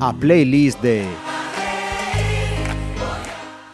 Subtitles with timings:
[0.00, 1.06] A playlist de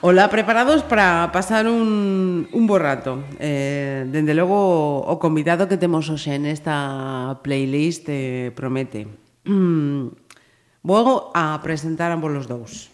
[0.01, 3.25] Ola, preparados para pasar un, un bo rato.
[3.39, 9.07] Eh, Dende logo o convidado que temos hoxe nesta playlist eh, promete.
[9.49, 10.13] Mm,
[10.83, 12.91] Vou a presentar ambos os dous.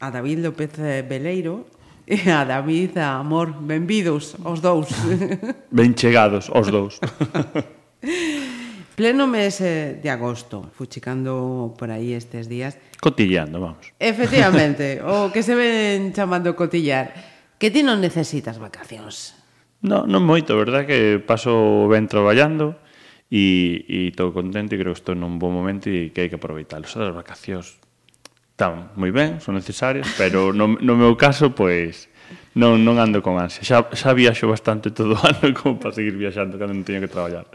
[0.00, 1.68] A David López eh, Beleiro
[2.26, 4.92] e a David, a amor, benvidos os dous.
[5.72, 7.00] Ben chegados os dous.
[8.96, 12.76] Pleno mes eh, de agosto, fuchicando por aí estes días.
[13.00, 13.88] Cotillando, vamos.
[13.96, 17.16] Efectivamente, o que se ven chamando cotillar.
[17.56, 19.32] Que ti non necesitas vacacións.
[19.80, 22.76] No, non moito, verdad que paso ben traballando
[23.32, 26.36] e, e estou contento e creo que estou nun bon momento e que hai que
[26.36, 26.84] aproveitar.
[26.84, 27.80] As vacacións
[28.62, 32.06] están moi ben, son necesarias, pero no, no meu caso, pois,
[32.54, 33.66] non, non ando con ansia.
[33.66, 37.10] Xa, xa viaxo bastante todo o ano como para seguir viaxando cando non teño que
[37.10, 37.50] traballar.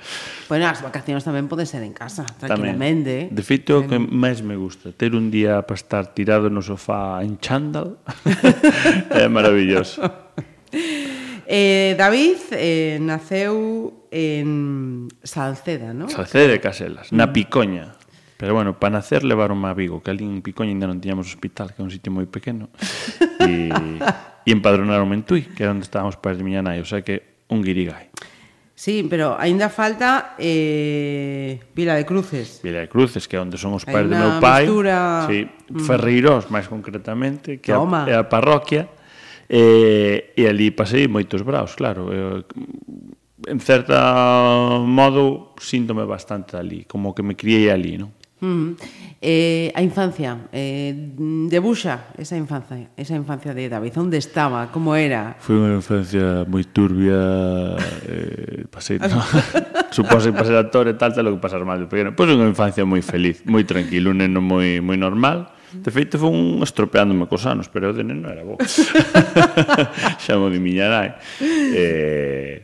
[0.52, 3.32] Bueno, as vacacións tamén pode ser en casa, tranquilamente.
[3.32, 3.40] Tamén.
[3.40, 7.24] De feito, o que máis me gusta, ter un día para estar tirado no sofá
[7.24, 8.04] en chándal,
[9.16, 10.04] é maravilloso.
[11.48, 16.12] Eh, David eh, naceu en Salceda, non?
[16.12, 17.32] Salceda de Caselas, na mm.
[17.32, 17.96] Picoña.
[18.38, 21.74] Pero bueno, para nacer levaron a Vigo, que ali en Picoña ainda non tiñamos hospital,
[21.74, 22.70] que é un sitio moi pequeno.
[23.42, 23.74] e,
[24.48, 27.44] e empadronaron en Tui, que é onde estábamos para de miña nai, o sea que
[27.50, 28.14] un guirigai.
[28.78, 32.62] Sí, pero aínda falta eh, Vila de Cruces.
[32.62, 34.70] Vila de Cruces, que é onde son os pais do meu pai.
[34.70, 35.26] Mistura...
[35.26, 35.82] Sí, mm.
[35.82, 38.06] Ferreirós, Ferreiros, máis concretamente, que Toma.
[38.06, 38.86] a, é a parroquia.
[39.50, 42.14] Eh, e ali pasei moitos braos, claro.
[42.14, 42.46] Eh,
[43.50, 48.14] en certa modo, síntome bastante ali, como que me criei ali, non?
[48.40, 48.78] Mm.
[49.20, 50.94] Eh, a infancia, eh,
[51.50, 55.34] debuxa esa infancia, esa infancia de David, onde estaba, como era?
[55.42, 57.18] Foi unha infancia moi turbia,
[58.06, 59.18] eh, pasei, no?
[59.96, 62.14] supose pasei a e tal, tal, o que pasar mal de pequeno.
[62.14, 66.32] Pois unha infancia moi feliz, moi tranquilo, un neno moi, moi normal, De feito, foi
[66.32, 68.56] un estropeándome cos anos, pero eu de neno era bo.
[70.24, 71.12] Xa mo de miña nai.
[71.44, 72.64] Eh,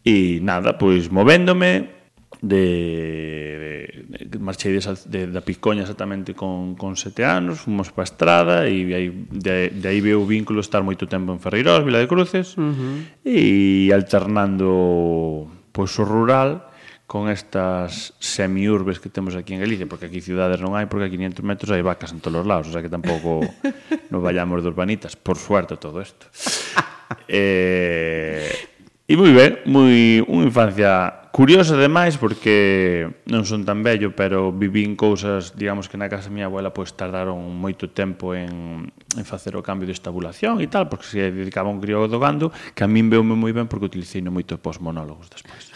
[0.00, 2.01] e nada, pois movéndome,
[2.42, 8.66] de, de marchei de, de, da Picoña exactamente con, con sete anos, fomos pa Estrada
[8.66, 12.10] e aí, de, de aí veo o vínculo estar moito tempo en Ferreirós, Vila de
[12.10, 13.22] Cruces uh -huh.
[13.22, 16.66] e alternando pois, o rural
[17.06, 21.12] con estas semiurbes que temos aquí en Galicia, porque aquí cidades non hai, porque a
[21.12, 23.44] 500 metros hai vacas en todos os lados, o sea que tampouco
[24.10, 26.26] nos vayamos de urbanitas, por suerte todo isto.
[27.28, 28.71] eh,
[29.10, 34.94] E moi ben, moi unha infancia curiosa demais porque non son tan vello, pero vivín
[34.94, 39.56] cousas, digamos que na casa da miña abuela pois tardaron moito tempo en, en facer
[39.58, 42.88] o cambio de estabulación e tal, porque se dedicaba un crío do gando, que a
[42.88, 45.72] min veume moi ben porque utilicei no moito pos monólogos despois.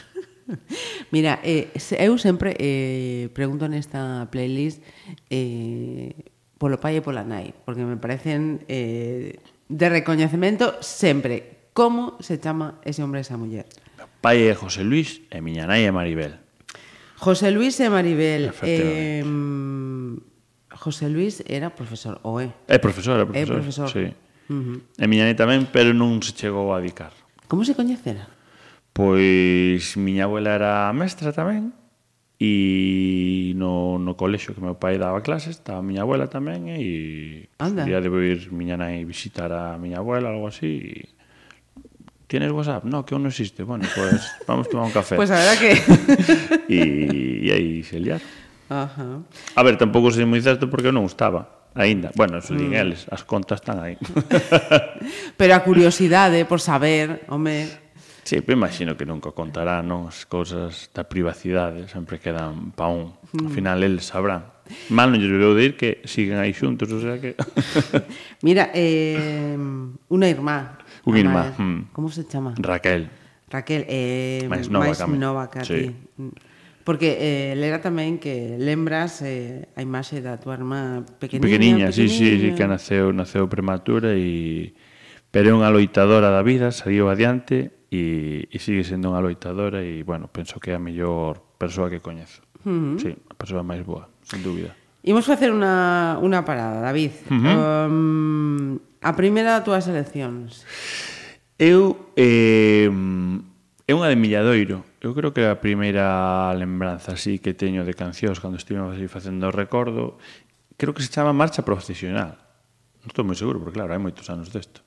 [1.14, 4.78] Mira, eh, eu sempre eh, pregunto nesta playlist
[5.32, 6.14] eh,
[6.60, 12.80] polo pai e pola nai, porque me parecen eh, de recoñecemento sempre Como se chama
[12.88, 13.68] ese hombre e esa muller?
[14.00, 16.40] Meu pai é José Luis e miña nai é Maribel.
[17.20, 18.48] José Luis e Maribel.
[18.64, 19.20] Eh,
[20.72, 22.48] José Luis era profesor, ou é?
[22.64, 23.52] É profesor, é profesor.
[23.52, 23.88] É profesor.
[23.92, 24.08] Sí.
[24.48, 24.80] Uh -huh.
[24.96, 27.12] E miña nai tamén, pero non se chegou a dedicar.
[27.44, 28.24] Como se coñecera?
[28.96, 31.76] Pois miña abuela era mestra tamén
[32.40, 37.84] e no, no colexo que meu pai daba clases estaba miña abuela tamén e Anda.
[37.84, 41.15] un día debo ir miña nai visitar a miña abuela algo así e
[42.26, 42.84] ¿Tienes WhatsApp?
[42.84, 43.62] No, que aún no existe.
[43.62, 45.16] Bueno, pues vamos a tomar un café.
[45.16, 46.64] Pues a verdad que...
[46.74, 48.26] y, y aí se liaron.
[48.68, 49.20] Ajá.
[49.54, 52.10] A ver, tampouco sei moi certo porque non gustaba aínda.
[52.18, 52.82] Bueno, eso din mm.
[52.82, 53.94] eles, as contas están aí.
[55.38, 57.86] Pero a curiosidade eh, por saber, home...
[58.26, 60.10] Sí, pero imagino que nunca contarán non?
[60.10, 63.14] as cousas da privacidade, eh, sempre quedan pa un.
[63.30, 63.46] Mm.
[63.46, 64.50] Ao final eles sabrán.
[64.90, 67.38] Mal non lle veu dir que siguen aí xuntos, o sea que...
[68.42, 69.54] Mira, eh,
[70.10, 71.54] unha irmá Wilma.
[71.56, 71.94] Mm.
[71.94, 72.54] Como se chama?
[72.58, 73.08] Raquel.
[73.48, 75.94] Raquel, eh, máis nova, máis nova que a sí.
[75.94, 76.30] ti.
[76.82, 81.46] Porque eh, lera tamén que lembras eh, a imaxe da tua irmá pequeniña.
[81.46, 81.94] Pequeniña, pequeniña.
[81.94, 84.74] sí, sí, sí, que naceu, naceu prematura e...
[85.30, 90.02] Pero é unha loitadora da vida, saiu adiante e, e sigue sendo unha loitadora e,
[90.06, 92.42] bueno, penso que é a mellor persoa que coñezo.
[92.62, 92.94] Uh mm-hmm.
[92.94, 93.02] -huh.
[93.02, 94.74] Sí, a persoa máis boa, sen dúbida.
[95.06, 97.14] Imos facer unha, unha parada, David.
[97.30, 97.56] Uh -huh.
[97.90, 98.66] um,
[99.06, 100.66] A primeira das túas eleccións.
[101.62, 102.90] Eu eh,
[103.86, 104.82] é unha de Milladoiro.
[104.98, 109.06] Eu creo que é a primeira lembranza así que teño de cancións cando estivemos así
[109.06, 110.18] facendo o recordo,
[110.74, 112.34] creo que se chama Marcha Profesional.
[113.06, 114.82] Non estou moi seguro, porque claro, hai moitos anos desto.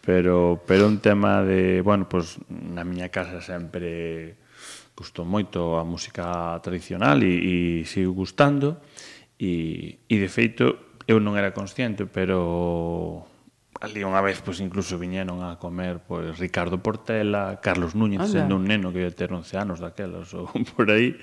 [0.00, 4.40] Pero pero un tema de, bueno, pois pues, na miña casa sempre
[4.96, 8.80] gustou moito a música tradicional e, e sigo gustando
[9.36, 13.28] e, e de feito eu non era consciente, pero
[13.80, 18.44] ali unha vez pois incluso viñeron a comer pois Ricardo Portela, Carlos Núñez, Anda.
[18.44, 21.16] sendo un neno que ia ter 11 anos daquelas ou por aí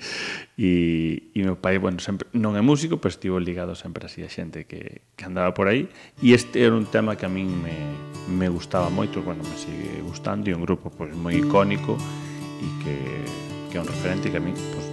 [0.58, 4.30] e, e meu pai, bueno, sempre non é músico, pero estivo ligado sempre así a
[4.30, 5.86] xente que, que andaba por aí
[6.18, 7.78] e este era un tema que a min me,
[8.26, 11.94] me gustaba moito, bueno, me sigue gustando e un grupo pois moi icónico
[12.58, 12.96] e que,
[13.70, 14.87] que é un referente que a min pois,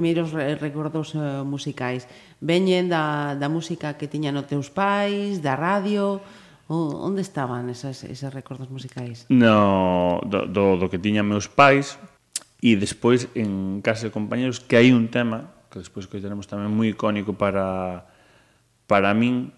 [0.00, 2.08] primeiros recordos eh, musicais?
[2.40, 6.24] Veñen da, da música que tiñan os teus pais, da radio...
[6.70, 9.26] Onde estaban esas, esos recordos musicais?
[9.26, 11.98] No, do, do, do que tiñan meus pais
[12.62, 16.70] e despois en Casa de Compañeros que hai un tema que despois que tenemos tamén
[16.70, 18.06] moi icónico para
[18.86, 19.50] para min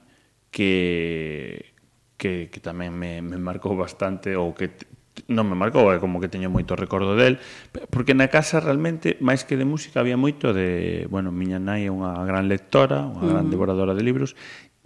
[0.48, 1.74] que
[2.16, 4.70] que, que tamén me, me marcou bastante ou que
[5.28, 7.36] non me marcou, é como que teño moito recordo del,
[7.92, 11.92] porque na casa realmente, máis que de música, había moito de, bueno, miña nai é
[11.92, 13.30] unha gran lectora, unha uh -huh.
[13.36, 14.32] gran devoradora de libros,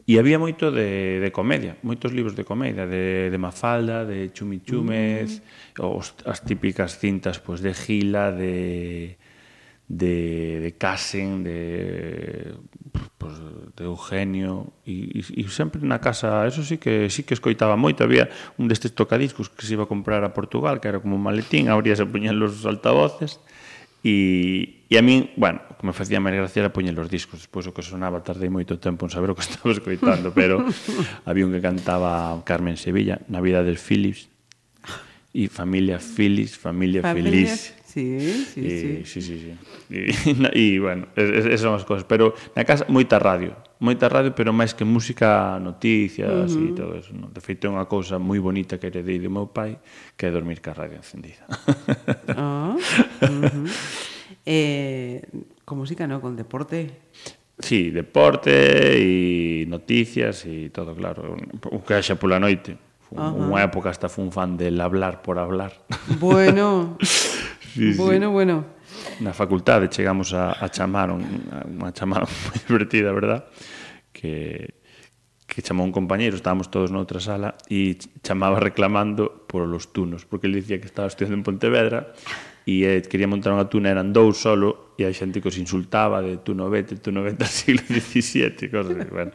[0.07, 5.43] e había moito de, de comedia, moitos libros de comedia, de, de Mafalda, de Chumichúmez,
[5.79, 5.99] uh -huh.
[5.99, 9.19] os, as típicas cintas pois, de Gila, de
[9.89, 12.55] de, de Casen, de,
[13.19, 13.35] pues,
[13.77, 18.03] de Eugenio e, e, e sempre na casa, eso sí que sí que escoitaba moito,
[18.03, 18.27] había
[18.59, 21.71] un destes tocadiscos que se iba a comprar a Portugal, que era como un maletín,
[21.71, 23.39] abrías e poñían los altavoces
[24.03, 27.47] e, e a min, bueno, o que me facía máis gracia era poñer os discos,
[27.47, 30.67] despois o que sonaba tardei moito tempo en saber o que estaba escoitando, pero
[31.27, 34.27] había un que cantaba Carmen Sevilla, Navidades Philips,
[35.37, 37.86] e familia Philips, familia, familia Feliz.
[37.97, 39.05] Sí, sí, e, sí.
[39.07, 39.53] sí, sí, sí.
[39.89, 40.13] E,
[40.53, 42.05] e bueno, esas son as cousas.
[42.05, 43.57] Pero na casa, moita radio.
[43.81, 46.69] Moita radio, pero máis que música, noticias uh -huh.
[46.69, 47.17] e todo eso.
[47.17, 47.33] No?
[47.33, 49.81] De feito, é unha cousa moi bonita que heredei do meu pai,
[50.13, 51.49] que é dormir ca radio encendida.
[52.37, 53.65] Ah, oh, uh -huh.
[54.45, 55.25] eh,
[55.65, 56.21] con música, non?
[56.21, 57.01] Con deporte?
[57.57, 58.53] Sí, deporte
[59.01, 61.33] e noticias e todo, claro.
[61.73, 62.77] O que haxa pola noite.
[63.09, 65.73] Fun, unha época hasta fun fan del hablar por hablar.
[66.21, 67.01] Bueno,
[67.77, 68.33] sí, bueno, sí.
[68.33, 68.57] bueno.
[69.21, 73.45] Na facultade chegamos a, a chamar un, a, unha chamada moi divertida, verdad?
[74.11, 74.81] Que,
[75.45, 80.49] que chamou un compañeiro, estábamos todos noutra sala e chamaba reclamando por os tunos, porque
[80.49, 82.17] ele dicía que estaba estudiando en Pontevedra
[82.67, 86.25] e eh, quería montar unha tuna, eran dous solo e hai xente que os insultaba
[86.25, 89.31] de tu no vete, tu no vete, siglo XVII, cosas que, bueno,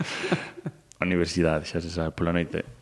[0.99, 2.80] a universidade, xa se sabe, pola noite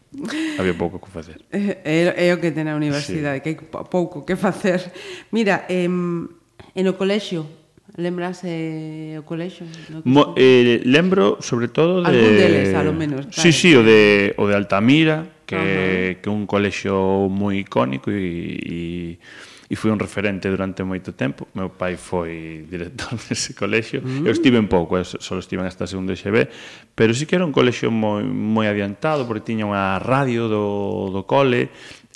[0.57, 1.45] Había pouco que facer.
[1.51, 3.43] É, é, é o que ten a universidade, sí.
[3.45, 4.81] que hai pouco que facer.
[5.29, 6.25] Mira, em,
[6.73, 7.45] en o colexio,
[7.93, 9.69] lembrase eh, o colexio?
[9.93, 12.09] No que Mo, eh, lembro, sobre todo, de...
[12.09, 13.29] Algún deles, a lo menos.
[13.29, 13.41] Claro.
[13.41, 16.21] Sí, sí, o de, o de Altamira, que, uh -huh.
[16.25, 18.57] que un colexio moi icónico e...
[18.65, 18.77] e
[19.69, 21.45] e foi un referente durante moito tempo.
[21.53, 24.01] Meu pai foi director dese colexio.
[24.01, 24.25] Mm.
[24.25, 26.49] Eu estive en pouco, eh, eu só estive hasta segundo XB,
[26.97, 31.21] pero sí que era un colexio moi, moi adiantado, porque tiña unha radio do, do
[31.29, 31.69] cole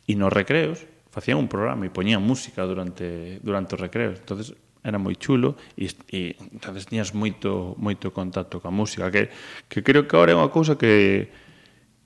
[0.10, 0.82] e nos recreos
[1.14, 4.18] facían un programa e poñían música durante, durante os recreos.
[4.18, 9.32] entonces era moi chulo e, e entonces tiñas moito moito contacto coa música que,
[9.72, 11.32] que creo que agora é unha cousa que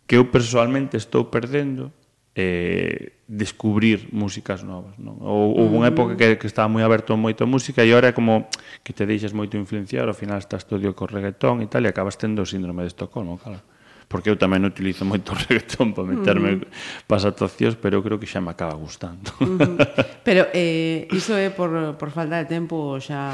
[0.06, 1.90] que eu personalmente estou perdendo
[2.38, 4.94] eh, descubrir músicas novas.
[5.02, 5.18] Non?
[5.26, 5.94] Ou, houve unha mm.
[5.98, 8.46] época que, que estaba moi aberto moito a música e agora é como
[8.86, 12.16] que te deixas moito influenciar, ao final estás todo co reggaetón e tal, e acabas
[12.16, 13.66] tendo o síndrome de Estocolmo, claro.
[14.08, 16.58] Porque eu tamén utilizo moito reggaetón para meterme mm.
[16.62, 17.04] uh -huh.
[17.10, 19.34] para as actuacións, pero eu creo que xa me acaba gustando.
[19.42, 19.76] Uh -huh.
[20.22, 23.34] Pero eh, iso é por, por falta de tempo xa...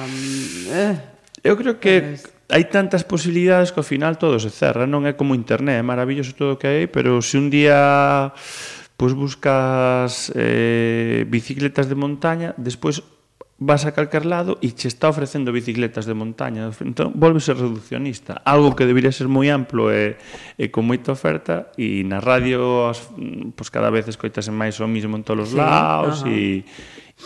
[0.71, 0.95] Eh,
[1.43, 2.15] eu creo que...
[2.53, 6.37] Hai tantas posibilidades que ao final todo se cerra, non é como internet, é maravilloso
[6.37, 8.29] todo o que hai, pero se un día
[8.97, 13.01] pois buscas eh, bicicletas de montaña, despois
[13.63, 16.67] vas a calquer lado e che está ofrecendo bicicletas de montaña.
[16.83, 18.41] Entón, volvese reduccionista.
[18.43, 20.19] Algo que debería ser moi amplo e,
[20.59, 24.87] e con moita oferta e na radio as, mm, pois cada vez escoitase máis o
[24.89, 26.67] mismo en todos os sí, lados e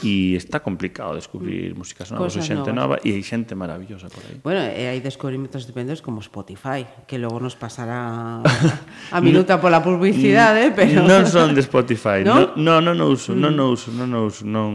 [0.06, 2.76] E está complicado descubrir músicas novas, Cosas xente novas.
[2.76, 4.38] nova e hai xente maravillosa por aí.
[4.46, 8.46] Bueno, eh, e hai descubrimentos estupendos como Spotify, que logo nos pasará
[9.16, 13.34] a minuta pola publicidade, eh, pero Non son de Spotify, non non non no uso,
[13.34, 13.58] non mm.
[13.58, 14.70] no uso, non no uso, non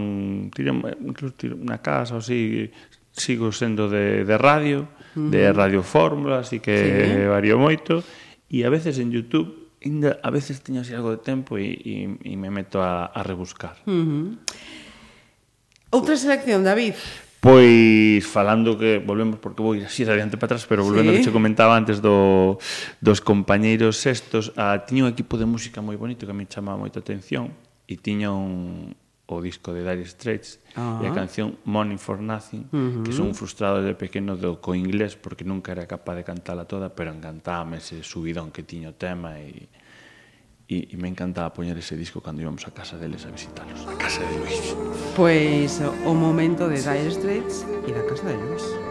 [0.50, 2.66] tiro, incluso tiro na casa, ou si
[3.14, 5.30] sigo sendo de de radio, uh -huh.
[5.30, 7.30] de Radio Fórmula, así que sí.
[7.30, 8.02] vario moito
[8.50, 12.06] e a veces en YouTube Ainda a veces teño así algo de tempo e, e,
[12.06, 13.82] e me meto a, a rebuscar.
[13.82, 14.26] Uh -huh.
[15.92, 16.96] Outra selección, David.
[17.42, 21.20] Pois falando que volvemos porque vou así adiante para atrás, pero volvendo sí.
[21.20, 22.56] que che comentaba antes do
[23.02, 26.80] dos compañeiros estos, a, ah, tiña un equipo de música moi bonito que me chamaba
[26.80, 27.52] moita atención
[27.84, 28.94] e tiña un
[29.26, 31.04] o disco de Dire Straits uh -huh.
[31.04, 33.04] e a canción Money for Nothing, uh -huh.
[33.04, 36.94] que son frustrado de pequeno do co inglés porque nunca era capaz de cantala toda,
[36.94, 39.66] pero encantábame ese subidón que tiña o tema e
[40.68, 43.96] e, e me encantaba poñer ese disco cando íbamos a casa deles a visitarlos A
[43.98, 44.76] casa de Luis.
[45.16, 48.81] Pois pues, o momento de Dire Straits e da casa de Luis.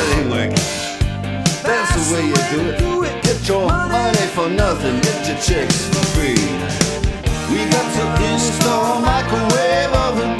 [0.00, 0.56] That working.
[1.62, 2.40] That's the way you
[2.80, 3.22] do it.
[3.22, 6.40] Get your money for nothing, get your chicks for free.
[7.52, 10.39] We got to install microwave oven,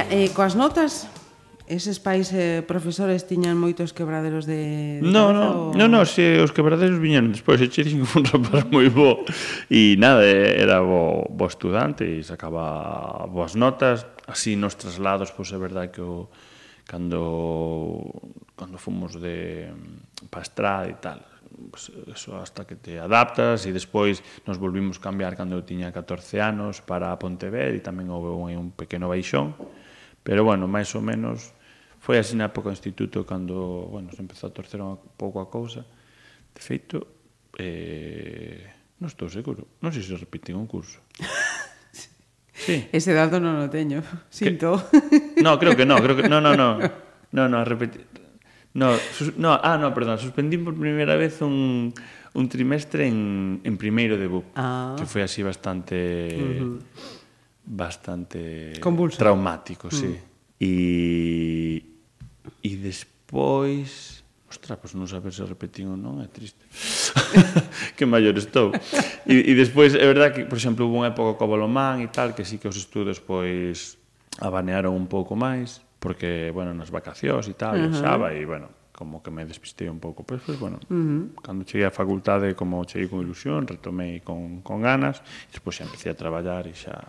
[0.00, 1.04] Mira, eh, coas notas,
[1.68, 4.96] eses pais eh, profesores tiñan moitos quebraderos de...
[4.96, 8.88] de no, no, no, no, se os quebraderos viñan despois, eche dixen un rapaz moi
[8.88, 9.28] bo
[9.68, 15.60] e nada, era bo, bo estudante e sacaba boas notas, así nos traslados, pois é
[15.60, 16.32] verdad que o
[16.88, 18.08] cando
[18.56, 19.68] cando fomos de
[20.32, 21.20] pa estrada e tal
[21.68, 26.40] pues eso hasta que te adaptas e despois nos volvimos cambiar cando eu tiña 14
[26.40, 29.52] anos para Pontevedra e tamén houve un, un pequeno baixón
[30.22, 31.52] Pero, bueno, máis ou menos
[32.00, 35.46] foi así na época do instituto cando, bueno, se empezou a torcer un pouco a
[35.52, 35.84] cousa.
[36.52, 37.04] De feito,
[37.60, 38.64] eh,
[39.00, 39.68] non estou seguro.
[39.84, 41.00] Non sei se repetín un curso.
[42.56, 42.88] sí.
[42.88, 44.00] Ese dato non o teño,
[44.32, 44.80] sinto.
[44.88, 45.40] Que...
[45.44, 46.80] No, creo que no, creo que no, no, no.
[47.32, 48.00] No, no, repeti...
[48.76, 49.36] No, sus...
[49.36, 51.92] no, ah, no, perdón, suspendí por primeira vez un
[52.32, 54.94] un trimestre en en primeiro de BUP, ah.
[54.94, 57.19] que foi así bastante uh -huh
[57.70, 59.18] bastante Convulso.
[59.18, 59.94] traumático, mm.
[59.94, 60.10] sí.
[60.58, 61.82] E
[62.60, 66.58] e despois Ostras, pois non saber se repetín ou non é triste.
[67.96, 68.74] que maior estou.
[69.22, 72.34] E, e despois, é verdad que, por exemplo, hubo unha época co Balomán e tal,
[72.34, 73.94] que sí que os estudos, pois,
[74.42, 78.02] abanearon un pouco máis, porque, bueno, nas vacacións e tal, uh -huh.
[78.02, 80.26] xaba, e, bueno, como que me despistei un pouco.
[80.26, 81.22] Pero, pois, pues, bueno, uh -huh.
[81.46, 85.86] cando cheguei á facultade, como cheguei con ilusión, retomei con, con ganas, e despois xa
[85.86, 87.06] empecé a traballar e xa...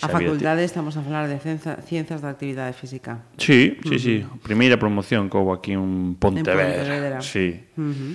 [0.00, 3.26] A facultade estamos a falar de cienza, Ciencias da Actividade Física.
[3.34, 3.98] Sí, sí, uh -huh.
[3.98, 4.14] sí.
[4.46, 6.86] Primeira promoción que houve aquí en Pontevedra.
[6.86, 7.18] Pontevedra.
[7.18, 7.66] Sí.
[7.74, 8.14] Uh -huh.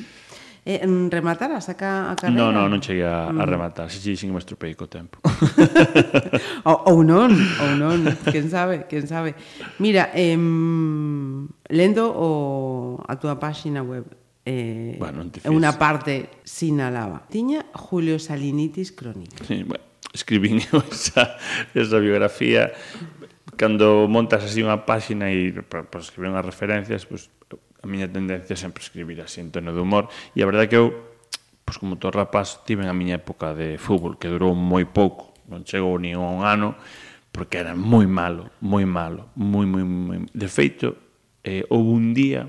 [0.66, 2.40] Eh, a saca a carreira?
[2.40, 3.92] No, no, non cheguei a, a rematar.
[3.92, 5.20] Si, si, sin me estropei co tempo.
[6.64, 8.00] ou, ou non, ou non,
[8.32, 9.36] quen sabe, quen sabe.
[9.84, 10.40] Mira, eh,
[11.68, 14.08] lendo o, a túa páxina web,
[14.48, 17.28] eh, bueno, é unha parte sinalaba.
[17.28, 19.44] Tiña Julio Salinitis crónica.
[19.44, 21.38] Sí, bueno escribín esa,
[21.74, 22.72] esa biografía.
[23.58, 28.56] Cando montas así unha páxina e para, para escribir unhas referencias pues, a miña tendencia
[28.56, 30.10] é sempre escribir así en tono de humor.
[30.34, 30.94] E a verdade que eu
[31.68, 35.68] pues, como todo rapaz tive a miña época de fútbol que durou moi pouco non
[35.68, 36.74] chegou ni un ano
[37.30, 40.18] porque era moi malo moi malo moi, moi, moi...
[40.32, 40.96] de feito
[41.44, 42.48] eh, houve un día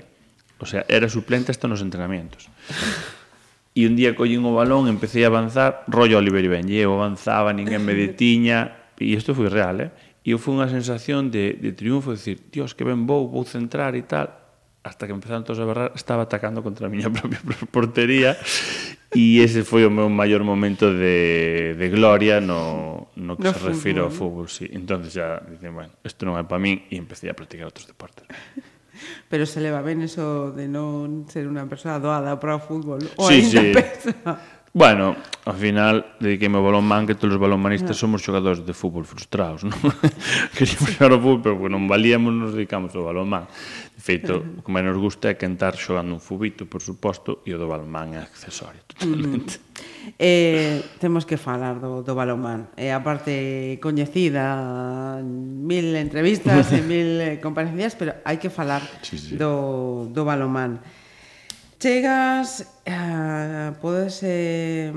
[0.59, 2.49] o sea, era suplente hasta nos entrenamientos.
[3.75, 7.83] E un día collín o balón, empecé a avanzar, rollo Oliver Benji, eu avanzaba, ninguén
[7.83, 9.91] me detiña, e isto foi real, eh?
[10.23, 13.43] E eu foi unha sensación de, de triunfo, de decir, dios, que ben vou, vou
[13.43, 14.31] centrar e tal,
[14.85, 18.39] hasta que empezaron todos a berrar, estaba atacando contra a miña propia portería
[19.15, 23.59] e ese foi o meu maior momento de, de gloria no, no que no se
[23.59, 23.73] fútbol.
[23.73, 24.67] refiro ao fútbol, sí.
[24.71, 28.27] Entón, xa, dicen, bueno, isto non é para min e empecé a practicar outros deportes.
[29.31, 33.01] Pero se leva ben eso de non ser unha persoa doada para o fútbol.
[33.19, 33.75] O sí, sí.
[34.75, 35.15] Bueno,
[35.47, 38.01] ao final, dediqueme ao balonmán que todos os balonmanistas no.
[38.03, 39.79] somos xogadores de fútbol frustrados, non?
[40.59, 43.47] Queríamos xogar ao fútbol, pero non valíamos, nos dedicamos ao balonmán
[44.05, 47.57] feito, o que máis nos gusta é cantar xogando un fubito, por suposto, e o
[47.57, 49.57] do balmán é accesorio, totalmente.
[49.57, 49.65] Mm.
[50.21, 52.69] Eh, temos que falar do, do balomán.
[52.77, 58.85] É eh, a parte coñecida, mil entrevistas e mil eh, comparecencias, pero hai que falar
[59.01, 59.33] sí, sí.
[59.41, 60.85] do, do balomán.
[61.81, 64.93] Chegas, eh, podes eh,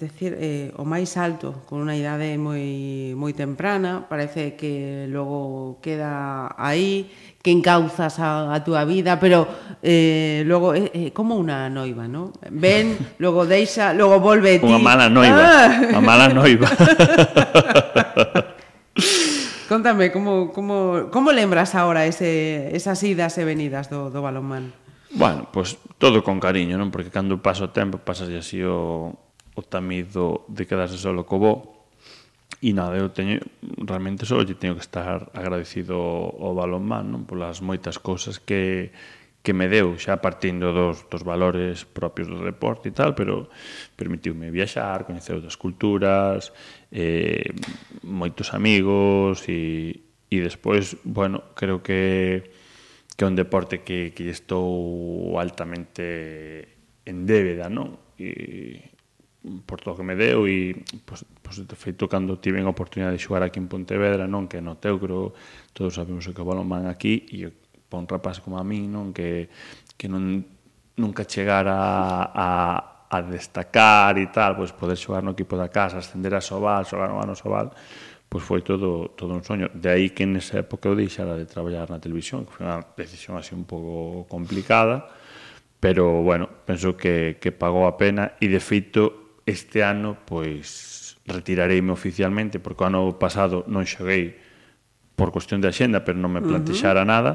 [0.00, 6.50] decir eh, o máis alto, con unha idade moi, moi temprana, parece que logo queda
[6.56, 9.48] aí, que encauzas a, a túa vida, pero
[9.80, 12.36] eh, logo é eh, eh, como unha noiva, ¿no?
[12.52, 14.68] Ven, logo deixa, logo volve ti.
[14.68, 15.72] Unha mala noiva, ah.
[15.96, 16.68] Unha mala noiva.
[19.70, 24.74] Contame, como, como, como lembras ahora ese, esas idas e venidas do, do balonmán?
[25.16, 26.92] Bueno, pois pues, todo con cariño, non?
[26.92, 29.16] Porque cando pasa o tempo, pasas así o,
[29.56, 31.79] o tamiz do, de quedarse solo co bo
[32.60, 33.40] E nada, eu teño,
[33.88, 37.24] realmente só lle teño que estar agradecido ao balonmán, non?
[37.24, 38.92] Polas moitas cousas que,
[39.40, 43.48] que me deu, xa partindo dos, dos valores propios do deporte e tal, pero
[43.96, 46.52] permitiume viaxar, coñecer outras culturas,
[46.92, 47.48] eh,
[48.04, 52.52] moitos amigos e, e despois, bueno, creo que
[53.16, 58.00] que é un deporte que, que estou altamente en débeda, non?
[58.16, 58.89] E,
[59.40, 63.16] por todo o que me deu e pois, pois, de feito cando tiven a oportunidade
[63.16, 65.32] de xogar aquí en Pontevedra non que no Teucro
[65.72, 67.48] todos sabemos o que o balonmán aquí e
[67.88, 69.48] pa un rapaz como a min non que,
[69.96, 70.44] que non
[71.00, 72.48] nunca chegara a, a,
[73.08, 77.08] a destacar e tal pois poder xogar no equipo da casa ascender a Sobal xogar
[77.08, 77.72] no ano Sobal
[78.28, 79.72] pois foi todo todo un soño.
[79.72, 83.40] De aí que nesa época eu deixara de traballar na televisión que foi unha decisión
[83.40, 85.08] así un pouco complicada
[85.80, 91.92] pero bueno, penso que, que pagou a pena e de feito este ano pois retirareime
[91.92, 94.36] oficialmente porque o ano pasado non xoguei
[95.14, 97.12] por cuestión de axenda, pero non me plantexara uh -huh.
[97.12, 97.32] nada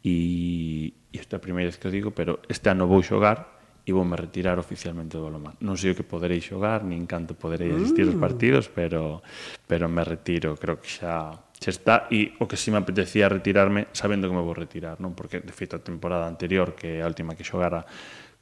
[0.00, 3.58] e, e esta é a primeira vez que o digo, pero este ano vou xogar
[3.88, 5.56] e voume retirar oficialmente do balonmán.
[5.64, 8.20] Non sei o que poderei xogar, nin canto poderei asistir aos mm.
[8.20, 9.24] partidos, pero
[9.64, 13.88] pero me retiro, creo que xa xa está e o que si me apetecía retirarme
[13.96, 15.16] sabendo que me vou retirar, non?
[15.16, 17.88] Porque de feito a temporada anterior, que é a última que xogara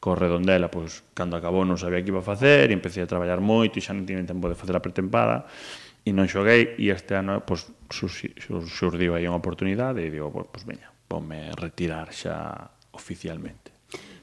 [0.07, 3.43] co redondela, pois, cando acabou non sabía que iba a facer, e empecé a traballar
[3.43, 5.51] moito, e xa non tiñen tempo de facer a pretempada,
[6.07, 10.63] e non xoguei, e este ano, pois, xurdiu aí unha oportunidade, e digo, pois, pois
[10.63, 13.75] veña, ponme retirar xa oficialmente.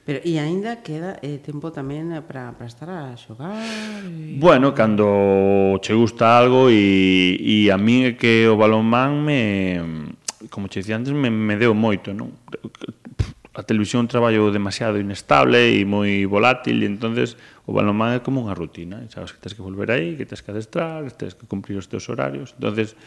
[0.08, 3.60] Pero e aínda queda eh, tempo tamén eh, para para estar a xogar.
[4.08, 4.40] E...
[4.40, 9.40] Bueno, cando che gusta algo e e a min é que o balonmán me
[10.48, 12.36] como che dicía antes me, me deu moito, non?
[13.54, 18.54] a televisión traballo demasiado inestable e moi volátil e entonces o balonmán é como unha
[18.54, 21.46] rutina e sabes que tens que volver aí, que tens que adestrar que tens que
[21.46, 22.98] cumprir os teus horarios entonces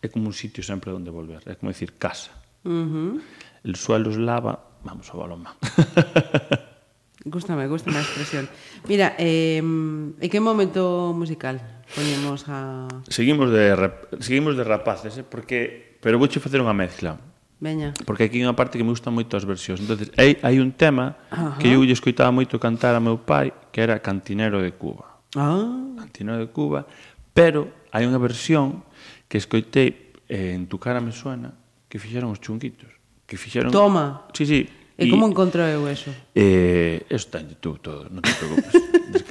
[0.00, 2.32] é como un sitio sempre onde volver é como decir casa
[2.64, 3.12] uh -huh.
[3.68, 5.52] el suelo os lava, vamos ao balonmán
[7.24, 8.44] Gústame, gústame a expresión.
[8.84, 9.64] Mira, eh,
[10.20, 11.56] e que momento musical
[11.96, 12.84] poñemos a...
[13.08, 13.72] Seguimos de,
[14.20, 15.24] seguimos de rapaces, eh?
[15.24, 15.96] porque...
[16.04, 17.16] Pero vouche facer unha mezcla
[17.60, 17.94] Veña.
[18.04, 19.80] Porque aquí hai unha parte que me gustan moito as versións.
[19.80, 21.56] Entonces, hai, hai un tema Ajá.
[21.62, 25.22] que eu lle escoitaba moito cantar a meu pai, que era Cantinero de Cuba.
[25.38, 25.96] Ah.
[25.96, 26.86] Cantinero de Cuba,
[27.32, 28.82] pero hai unha versión
[29.30, 31.54] que escoitei eh, en Tu cara me suena
[31.86, 32.90] que fixeron os chunguitos,
[33.26, 34.26] que fixeron Toma.
[34.34, 34.66] Sí, sí.
[34.94, 36.10] E, como encontro eu eso?
[36.34, 38.74] Eh, eso está en YouTube todo, non te preocupes.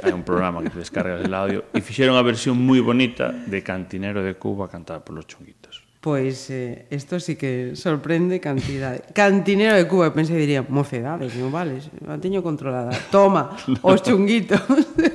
[0.03, 4.23] hai un programa que descargas el audio e fixeron a versión moi bonita de Cantinero
[4.23, 5.82] de Cuba cantada polos chunguitos.
[6.03, 9.07] Pois eh, isto sí que sorprende cantidade.
[9.15, 12.91] Cantinero de Cuba, eu pensei diría, mocedade, que non vales, a teño controlada.
[13.07, 14.59] Toma, os chunguitos.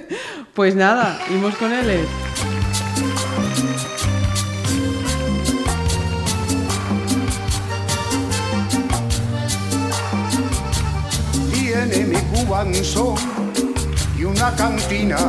[0.56, 2.08] pois nada, imos con eles.
[11.52, 13.20] Tiene mi Cuban son
[14.16, 15.20] y una cantina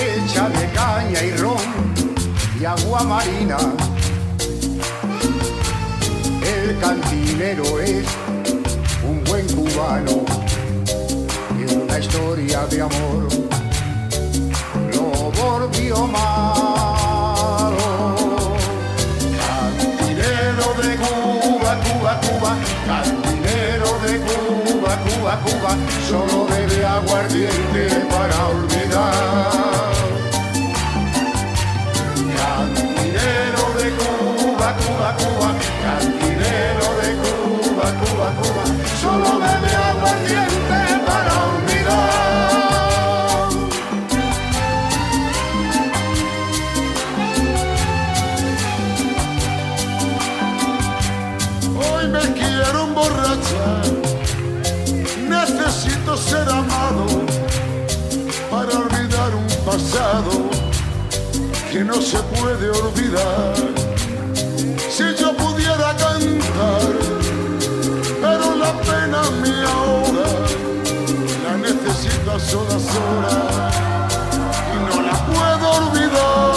[0.00, 1.99] hecha de caña y ron
[2.60, 3.56] y agua marina.
[6.42, 8.06] El cantinero es
[9.02, 10.24] un buen cubano
[11.58, 13.28] y una historia de amor
[14.92, 17.76] lo volvió malo.
[19.38, 25.76] Cantinero de Cuba, Cuba, Cuba, cantinero de Cuba, Cuba, Cuba,
[26.08, 27.79] solo bebe aguardiente
[52.00, 53.84] Hoy me quiero emborrachar,
[55.28, 57.04] necesito ser amado
[58.50, 60.48] para olvidar un pasado
[61.70, 63.54] que no se puede olvidar.
[64.88, 66.88] Si yo pudiera cantar,
[68.22, 70.28] pero la pena me ahora,
[71.44, 73.74] la necesito a solas horas
[74.72, 76.49] y no la puedo olvidar.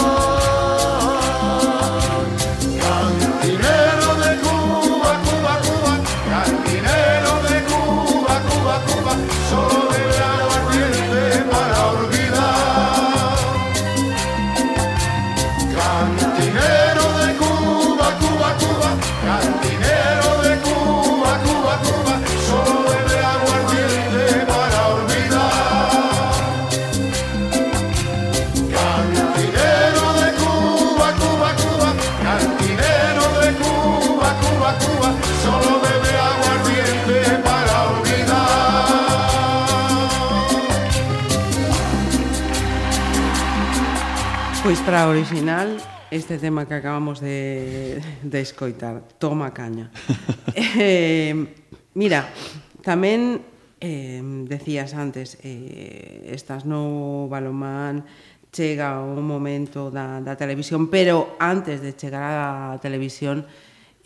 [44.94, 45.76] letra original
[46.08, 49.90] este tema que acabamos de, de escoitar, Toma Caña.
[50.54, 51.34] eh,
[51.98, 52.30] mira,
[52.78, 53.42] tamén
[53.82, 58.06] eh, decías antes, eh, estás no Balomán,
[58.54, 63.50] chega o momento da, da televisión, pero antes de chegar á televisión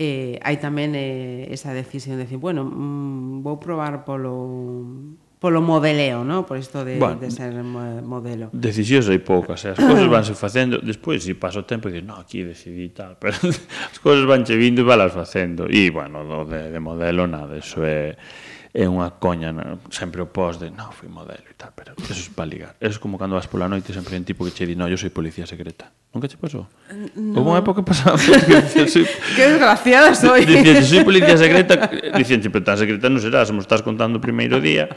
[0.00, 6.22] eh, hai tamén eh, esa decisión de decir, bueno, mm, vou probar polo polo modeleo,
[6.26, 6.44] no?
[6.44, 8.50] por isto de, bueno, de ser modelo.
[8.50, 9.74] Decisións hai poucas, eh?
[9.74, 13.16] as cousas vanse facendo, despois si pasa o tempo e dices, no, aquí decidí tal,
[13.22, 15.70] pero as cousas vanche vindo e valas facendo.
[15.70, 18.14] E, bueno, do de, de modelo, nada, eso é...
[18.14, 19.80] Eh é unha coña no?
[19.88, 22.72] sempre o pos de non, fui modelo e tal, pero eso es para ligar.
[22.80, 25.08] É como cando vas pola noite sempre un tipo que che di no, eu soy
[25.08, 25.88] policía secreta.
[26.12, 26.68] Nunca che pasou?
[27.16, 27.40] No.
[27.40, 28.84] Houve unha época pasada que
[29.36, 30.44] desgraciada soy.
[30.44, 31.88] Dicían, soy policía secreta.
[32.16, 34.92] Dicían, pero tan secreta non serás, mo estás contando o primeiro día.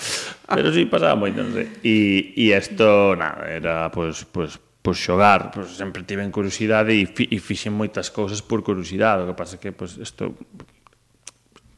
[0.47, 1.67] Pero si sí, pasaba moito, non sei.
[1.83, 1.95] E,
[2.35, 7.05] e isto, nada, era, pois, pues, pois, pues, pois xogar, pois sempre tiven curiosidade e,
[7.05, 10.33] fi, e fixen moitas cousas por curiosidade, o que pasa que pois isto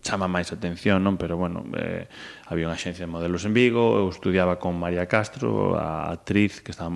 [0.03, 1.15] chama máis atención, non?
[1.15, 2.05] Pero, bueno, eh,
[2.51, 6.75] había unha xencia de modelos en Vigo, eu estudiaba con María Castro, a actriz que
[6.75, 6.91] está,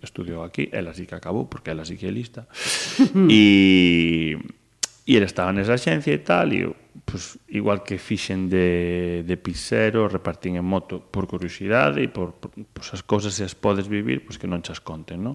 [0.00, 2.46] estudiou aquí, ela sí que acabou, porque ela sí que é lista,
[3.28, 4.38] e,
[5.02, 6.72] e ela estaba nesa xencia e tal, e eu,
[7.02, 12.54] pues, igual que fixen de, de pisero, repartín en moto por curiosidade e por, por
[12.54, 15.34] pues, as cousas se as podes vivir, pues, que non chas conten, non?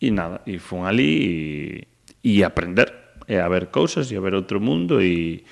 [0.00, 1.84] E nada, e fun ali
[2.24, 5.44] e, e aprender, e a ver cousas, e a ver outro mundo, e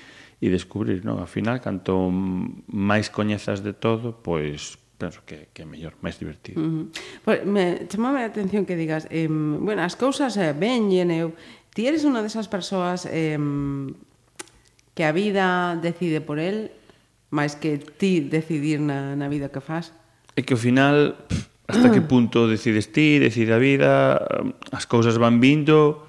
[0.45, 1.17] e descubrir, non?
[1.17, 2.13] Ao final, canto
[2.69, 6.61] máis coñezas de todo, pois penso que, que é mellor, máis divertido.
[6.61, 6.85] Uh -huh.
[7.25, 11.33] Pois, me, chamame a atención que digas, eh, bueno, as cousas eh, veñen, eu,
[11.73, 13.35] ti eres unha desas persoas eh,
[14.95, 16.71] que a vida decide por el,
[17.33, 19.91] máis que ti decidir na, na vida que faz?
[20.37, 24.21] É que ao final, pff, hasta que punto decides ti, decide a vida,
[24.71, 26.04] as cousas van vindo,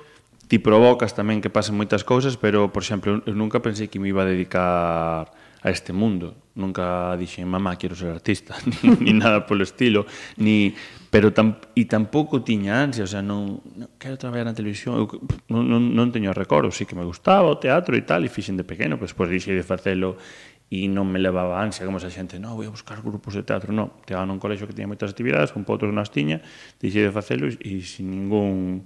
[0.47, 4.11] ti provocas tamén que pasen moitas cousas, pero, por exemplo, eu nunca pensei que me
[4.11, 5.27] iba a dedicar
[5.67, 6.37] a este mundo.
[6.55, 10.07] Nunca dixen, mamá, quero ser artista, ni, ni nada polo estilo,
[10.39, 10.75] ni...
[11.11, 15.07] Pero tam, e tampouco tiña ansia, o sea, non, non quero traballar na televisión, eu,
[15.49, 18.55] non, non, non teño recordo, sí que me gustaba o teatro e tal, e fixen
[18.55, 20.21] de pequeno, pero despois dixei de facelo
[20.69, 23.73] e non me levaba ansia como esa xente, non, vou a buscar grupos de teatro,
[23.73, 26.43] non, te van un colexo que tiña moitas actividades, un pouco outros nas tiña,
[26.83, 28.85] deixei de facelo e, e sin ningún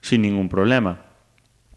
[0.00, 1.10] sin ningún problema.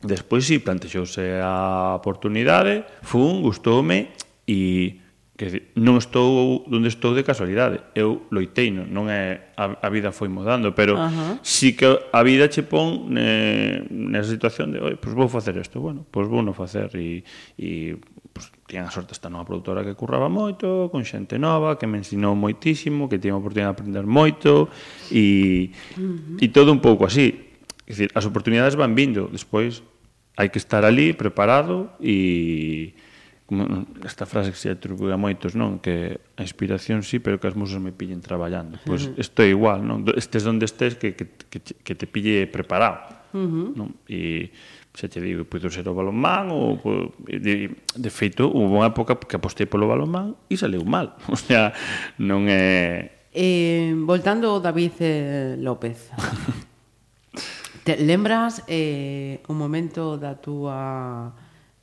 [0.03, 4.11] Despois si sí, plantexouse a oportunidade, fun, gustoume
[4.43, 4.99] e
[5.33, 7.81] que non estou onde estou de casualidade.
[7.97, 11.41] Eu loitei, non, non é a, a vida foi mudando, pero Ajá.
[11.41, 15.57] sí si que a vida che pon eh, nesa situación de, oi, pois vou facer
[15.57, 17.25] isto, bueno, pois vou non facer e
[17.57, 17.97] e
[18.29, 21.97] pois, tiñan a sorte esta nova produtora que curraba moito, con xente nova, que me
[21.97, 24.69] ensinou moitísimo, que tiña a oportunidade de aprender moito
[25.09, 26.43] e, uh -huh.
[26.43, 27.52] e todo un pouco así
[27.83, 29.83] É dicir, as oportunidades van vindo, despois
[30.37, 32.95] hai que estar ali preparado e
[33.45, 37.51] como esta frase que se atribui a moitos, non, que a inspiración sí, pero que
[37.51, 38.79] as musas me pillen traballando.
[38.87, 40.07] Pois pues, isto é igual, non?
[40.15, 43.13] Estes onde estés que que que, que te pille preparado.
[43.33, 43.97] Non?
[44.07, 44.53] E
[44.93, 46.77] xa te digo, puido ser o balonmán ou
[47.25, 51.17] de, de feito, houve unha época que apostei polo balonmán e saleu mal.
[51.33, 51.73] O sea,
[52.17, 56.13] non é Eh, voltando ao David eh, López.
[57.83, 61.35] Te lembras eh, o momento da túa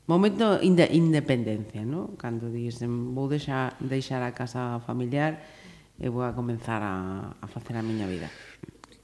[0.09, 2.17] momento de independencia, ¿no?
[2.17, 5.45] Cando dis vou deixar, deixar a casa familiar
[6.01, 8.33] e vou a comenzar a, a facer a miña vida.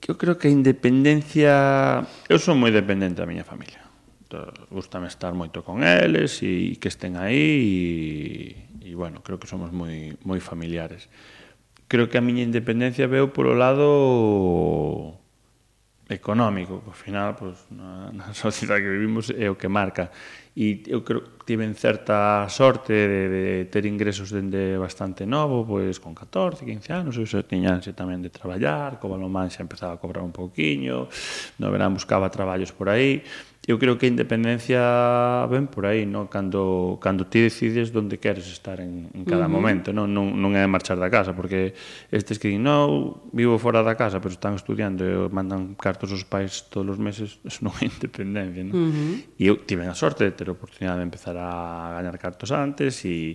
[0.09, 2.03] Eu creo que a independencia...
[2.33, 3.85] Eu son moi dependente da miña familia.
[4.73, 9.71] Gústame estar moito con eles e que estén aí e, e bueno, creo que somos
[9.71, 11.13] moi, moi familiares.
[11.87, 15.26] Creo que a miña independencia veo polo lado
[16.09, 20.11] económico, que ao final pues, na, na sociedade que vivimos é o que marca.
[20.57, 26.01] E eu creo que tiven certa sorte de, de ter ingresos dende bastante novo, pois
[26.01, 30.01] con 14, 15 anos, eu xa tiñanse tamén de traballar, co balonmán xa empezaba a
[30.01, 31.13] cobrar un pouquiño,
[31.61, 33.21] no verán buscaba traballos por aí,
[33.67, 34.79] eu creo que a independencia
[35.51, 36.31] ven por aí, no?
[36.31, 39.59] cando, cando ti decides onde queres estar en, en cada uh -huh.
[39.59, 40.07] momento, non?
[40.07, 41.75] Non, non é marchar da casa, porque
[42.15, 46.23] estes que din, non, vivo fora da casa, pero están estudiando e mandan cartos aos
[46.23, 48.75] pais todos os meses, eso non é independencia, non?
[48.79, 49.15] Uh -huh.
[49.35, 53.03] E eu tive a sorte de ter a oportunidade de empezar a gañar cartos antes
[53.03, 53.35] e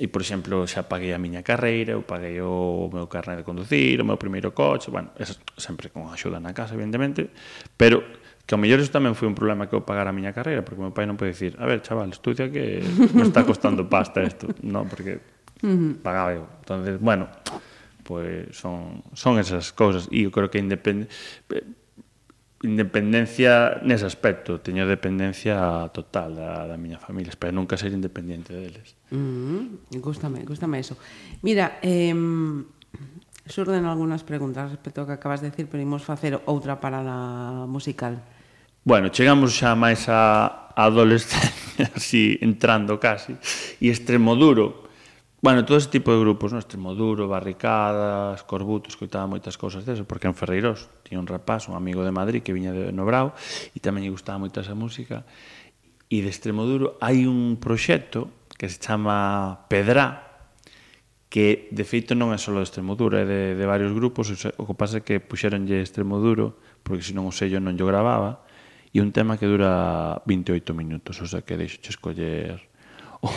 [0.00, 4.00] E, por exemplo, xa paguei a miña carreira, eu paguei o meu carnet de conducir,
[4.00, 7.28] o meu primeiro coche, bueno, es, sempre con axuda na casa, evidentemente,
[7.76, 8.00] pero
[8.46, 10.82] que ao mellor iso tamén foi un problema que eu pagar a miña carreira, porque
[10.82, 12.82] meu pai non pode dicir, a ver, chaval, estudia que
[13.14, 15.22] me está costando pasta isto, non, porque
[16.02, 16.44] pagaba eu.
[16.60, 17.30] Entonces, bueno,
[18.02, 21.06] pois pues son, son esas cousas e eu creo que independe
[22.62, 28.94] independencia nese aspecto, teño dependencia total da, da miña familia, espero nunca ser independente deles.
[29.10, 29.18] Mm,
[29.90, 29.98] -hmm.
[29.98, 30.94] gústame, gústame eso.
[31.42, 32.14] Mira, eh,
[33.46, 38.22] Surden algunhas preguntas respecto ao que acabas de decir, pero imos facer outra parada musical.
[38.86, 43.34] Bueno, chegamos xa máis a adolescencia, así entrando casi,
[43.82, 44.86] e Extremoduro.
[45.42, 46.62] Bueno, todo ese tipo de grupos, no?
[46.62, 52.06] Extremoduro, Barricadas, corbutos, coitaba moitas cousas deso, porque en Ferreiros tiña un rapaz, un amigo
[52.06, 53.34] de Madrid que viña de Nobrao,
[53.74, 55.26] e tamén lle gustaba moito esa música.
[56.06, 60.31] E de Extremoduro hai un proxecto que se chama Pedrá,
[61.32, 64.28] que de feito non é só de Extremoduro, é de, de varios grupos,
[64.60, 68.44] o que pasa é que puxeronlle Extremoduro, porque senón o sello non yo gravaba,
[68.92, 72.60] e un tema que dura 28 minutos, o sea que deixo escoller
[73.24, 73.30] o,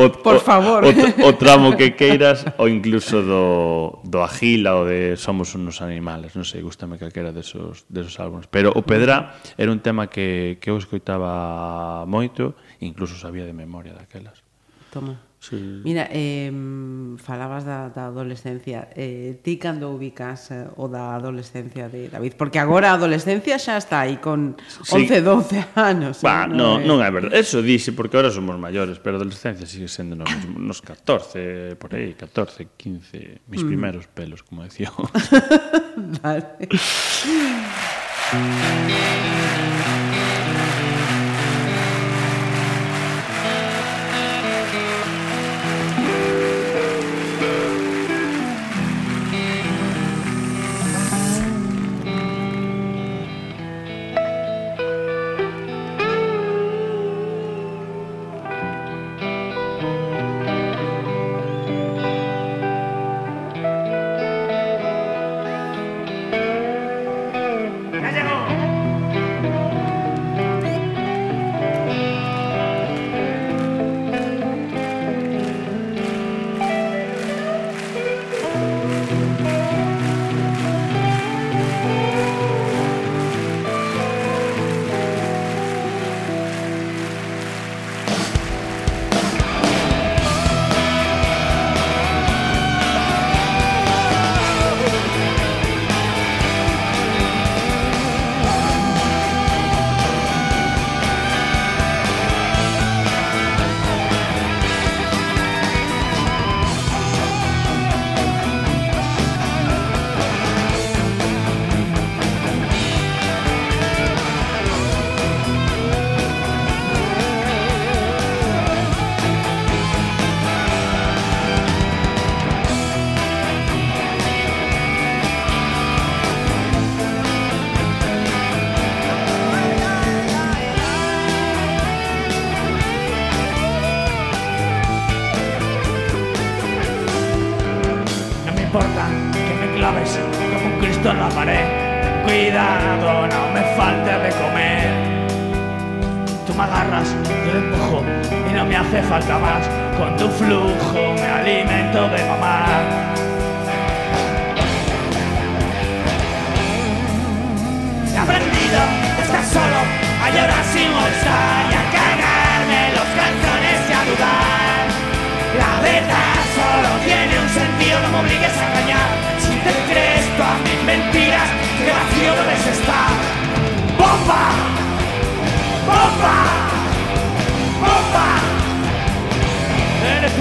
[0.00, 0.86] o, Por favor.
[0.86, 5.82] O, o, o tramo que queiras ou incluso do, do Agila ou de Somos unos
[5.82, 8.46] animales, non sei, gustame calquera desos, desos álbuns.
[8.46, 13.98] Pero o Pedra era un tema que, que eu escoitaba moito, incluso sabía de memoria
[13.98, 14.46] daquelas.
[14.94, 15.25] Toma.
[15.48, 15.80] Sí.
[15.84, 16.50] Mira, eh,
[17.18, 18.88] falabas da, da adolescencia.
[18.96, 22.34] Eh, ti cando ubicas eh, o da adolescencia de David?
[22.34, 24.58] Porque agora a adolescencia xa está aí con
[24.90, 25.20] 11, sí.
[25.22, 26.18] 12 anos.
[26.18, 26.50] Bah, eh?
[26.50, 27.38] no, non, non é verdade.
[27.38, 30.26] Eso dixe porque agora somos maiores, pero a adolescencia sigue sendo nos,
[30.58, 33.70] nos 14, por aí, 14, 15, mis mm.
[33.70, 34.90] primeros pelos, como decía.
[36.18, 36.66] vale.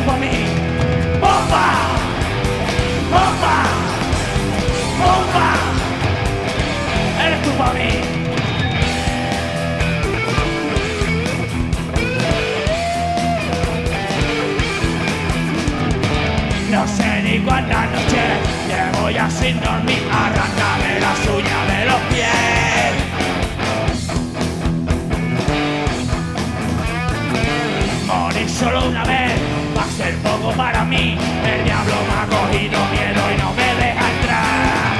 [0.05, 0.27] Para mí.
[1.19, 1.65] ¡Bomba!
[3.11, 3.55] ¡Bomba!
[4.99, 5.47] ¡Bomba!
[7.25, 7.89] Eres tú para mí.
[16.71, 18.31] No sé ni cuántas noches
[18.67, 22.55] llevo ya sin dormir, arrancarme las uñas de los pies.
[28.59, 29.33] Solo una vez
[30.53, 31.17] para mí.
[31.45, 34.93] El diablo me ha cogido miedo y no me deja entrar.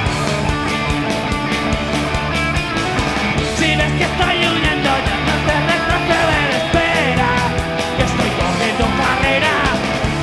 [3.58, 7.30] Si ves que estoy huyendo, ya no te retroceder, espera.
[7.96, 9.54] Que estoy corriendo carrera,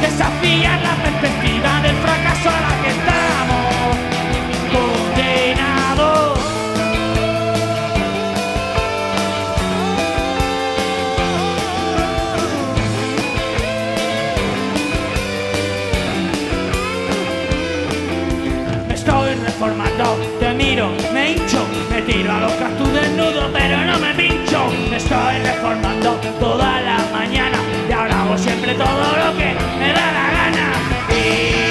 [0.01, 1.72] desafía la perspectiva
[21.93, 24.67] me tiro a los tu desnudo, pero no me pincho.
[24.89, 30.11] Me estoy reformando toda la mañana y ahora hago siempre todo lo que me da
[30.11, 31.62] la gana.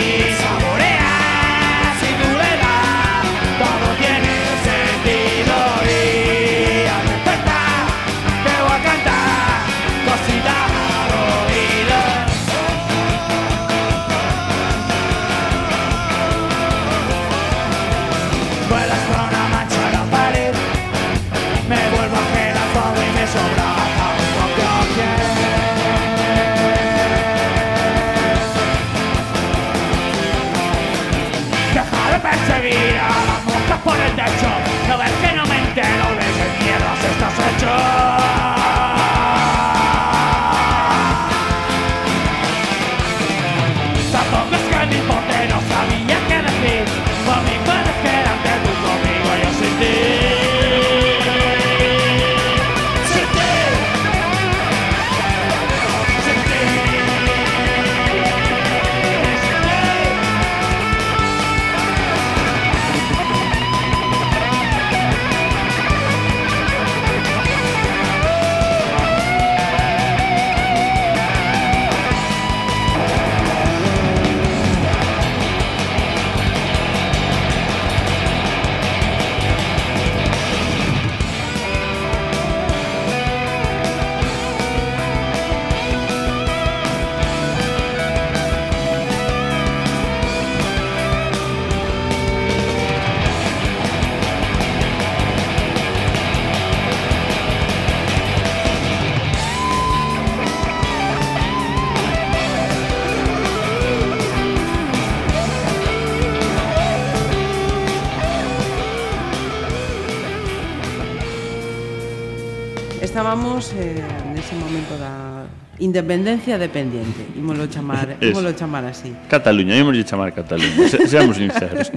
[113.77, 114.03] eh,
[114.35, 115.47] nese momento da
[115.79, 119.13] independencia dependiente, ímolo chamar, ímolo chamar así.
[119.29, 121.91] Cataluña, ímolo chamar Cataluña, se, seamos sinceros.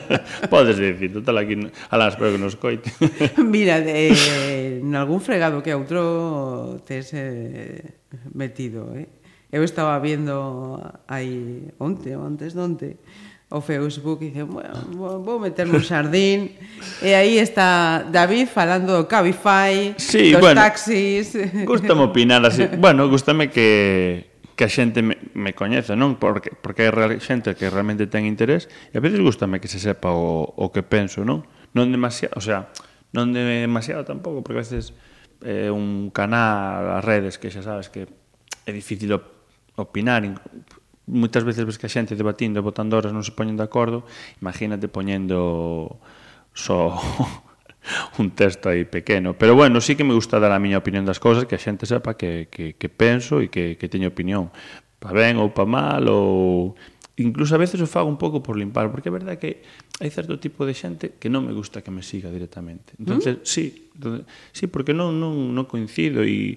[0.50, 1.56] Podes dicir, total aquí
[1.90, 2.92] a las que nos coite.
[3.38, 7.96] Mira, de, en algún fregado que outro tes eh,
[8.34, 9.08] metido, eh?
[9.52, 15.76] Eu estaba viendo aí onte, antes donte, onte o Facebook e dicen, bueno, vou meterme
[15.76, 16.56] un xardín
[17.04, 21.36] e aí está David falando do Cabify, sí, dos bueno, taxis.
[21.68, 22.64] Gústame opinar así.
[22.80, 26.16] Bueno, gústame que que a xente me, me coñeza, non?
[26.16, 29.76] Porque porque hai real, xente que realmente ten interés e a veces gústame que se
[29.76, 31.44] sepa o, o que penso, non?
[31.76, 32.72] Non demasiado, o sea,
[33.12, 34.96] non demasiado tampouco, porque a veces
[35.44, 38.08] eh, un canal, as redes, que xa sabes que
[38.64, 39.12] é difícil
[39.76, 40.24] opinar,
[41.06, 44.06] moitas veces ves que a xente debatindo e botando horas non se poñen de acordo,
[44.38, 45.98] imagínate poñendo
[46.54, 46.94] só
[48.18, 49.34] un texto aí pequeno.
[49.34, 51.86] Pero bueno, sí que me gusta dar a miña opinión das cousas, que a xente
[51.86, 54.54] sepa que, que, que penso e que, que teño opinión.
[55.02, 56.78] Pa ben ou pa mal ou...
[57.20, 59.60] Incluso a veces o fago un pouco por limpar, porque é verdade que
[60.00, 62.94] hai certo tipo de xente que non me gusta que me siga directamente.
[62.96, 63.00] Mm.
[63.04, 63.44] Entonces, ¿Mm?
[63.44, 63.64] sí,
[63.98, 64.22] entonces,
[64.54, 66.56] sí, porque non, non, non coincido e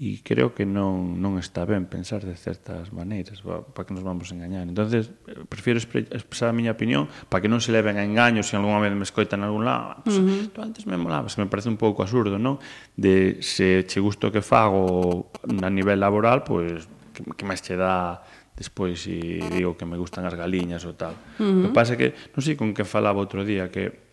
[0.00, 4.32] e creo que non, non está ben pensar de certas maneiras para que nos vamos
[4.32, 8.04] a engañar entonces eh, prefiero expresar a miña opinión para que non se leven a
[8.08, 10.48] engaños se algunha vez me escoitan en algún lado pues, uh -huh.
[10.56, 12.56] tú antes me molaba, se me parece un pouco absurdo non?
[12.96, 17.76] de se che gusto que fago a nivel laboral pois pues, que, que máis che
[17.76, 18.24] dá
[18.56, 21.60] despois e digo que me gustan as galiñas ou tal uh -huh.
[21.60, 24.09] o que pasa que non sei con que falaba outro día que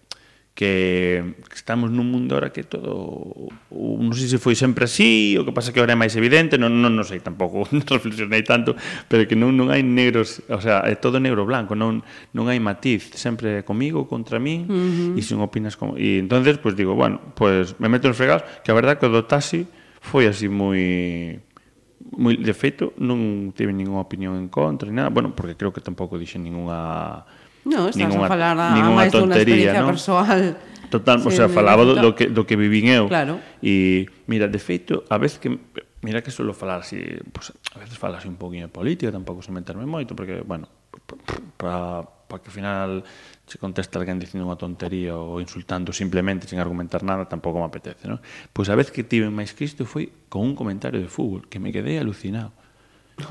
[0.57, 3.29] que estamos nun mundo ahora que todo
[3.69, 6.81] non sei se foi sempre así o que pasa que ahora é máis evidente non,
[6.81, 8.73] non, non sei tampouco non reflexionei tanto
[9.05, 12.01] pero que non, non hai negros o sea, é todo negro blanco non,
[12.33, 15.13] non hai matiz sempre comigo contra min uh -huh.
[15.13, 18.73] e sen opinas como e entonces pues digo bueno pues me meto nos fregados que
[18.73, 19.69] a verdad que o do taxi
[20.01, 21.37] foi así moi
[22.17, 25.85] moi de feito non tive ninguna opinión en contra ni nada bueno porque creo que
[25.85, 27.29] tampouco dixen ningunha
[27.67, 29.91] No, estás ninguna, a falar a, a máis dunha experiencia no?
[29.91, 30.55] persoal.
[30.87, 33.11] Total, sí, o sea, falaba do, do, que, do que vivín eu.
[33.11, 33.43] Claro.
[33.59, 35.51] E, mira, de feito, a vez que...
[35.99, 39.51] Mira que suelo falar así, pues, a veces falas un poquinho de política, tampouco se
[39.51, 40.69] meterme moito, porque, bueno,
[41.57, 42.89] para para que ao final
[43.47, 48.03] se conteste alguén dicindo unha tontería ou insultando simplemente sen argumentar nada, tampouco me apetece,
[48.11, 48.19] non?
[48.51, 51.71] Pois a vez que tive máis Cristo foi con un comentario de fútbol, que me
[51.71, 52.51] quedei alucinado.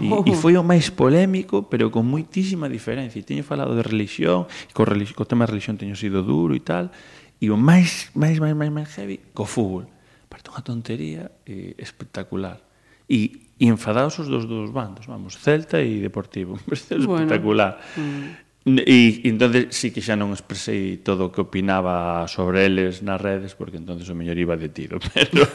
[0.02, 0.26] E, oh.
[0.26, 3.22] e foi o máis polémico, pero con moitísima diferencia.
[3.22, 6.58] E teño falado de religión, e co, religi co tema de religión teño sido duro
[6.58, 6.90] e tal,
[7.38, 9.86] e o máis, máis, máis, máis, máis heavy, co fútbol.
[10.26, 12.58] Parte unha tontería eh, espectacular.
[13.06, 16.58] E, e enfadados os dos dos bandos, vamos, Celta e Deportivo.
[16.66, 17.22] Bueno.
[17.22, 17.78] espectacular.
[17.94, 18.45] Mm.
[18.66, 23.54] E entonces sí que xa non expresei todo o que opinaba sobre eles nas redes
[23.54, 25.46] porque entonces o mellor iba de tiro, pero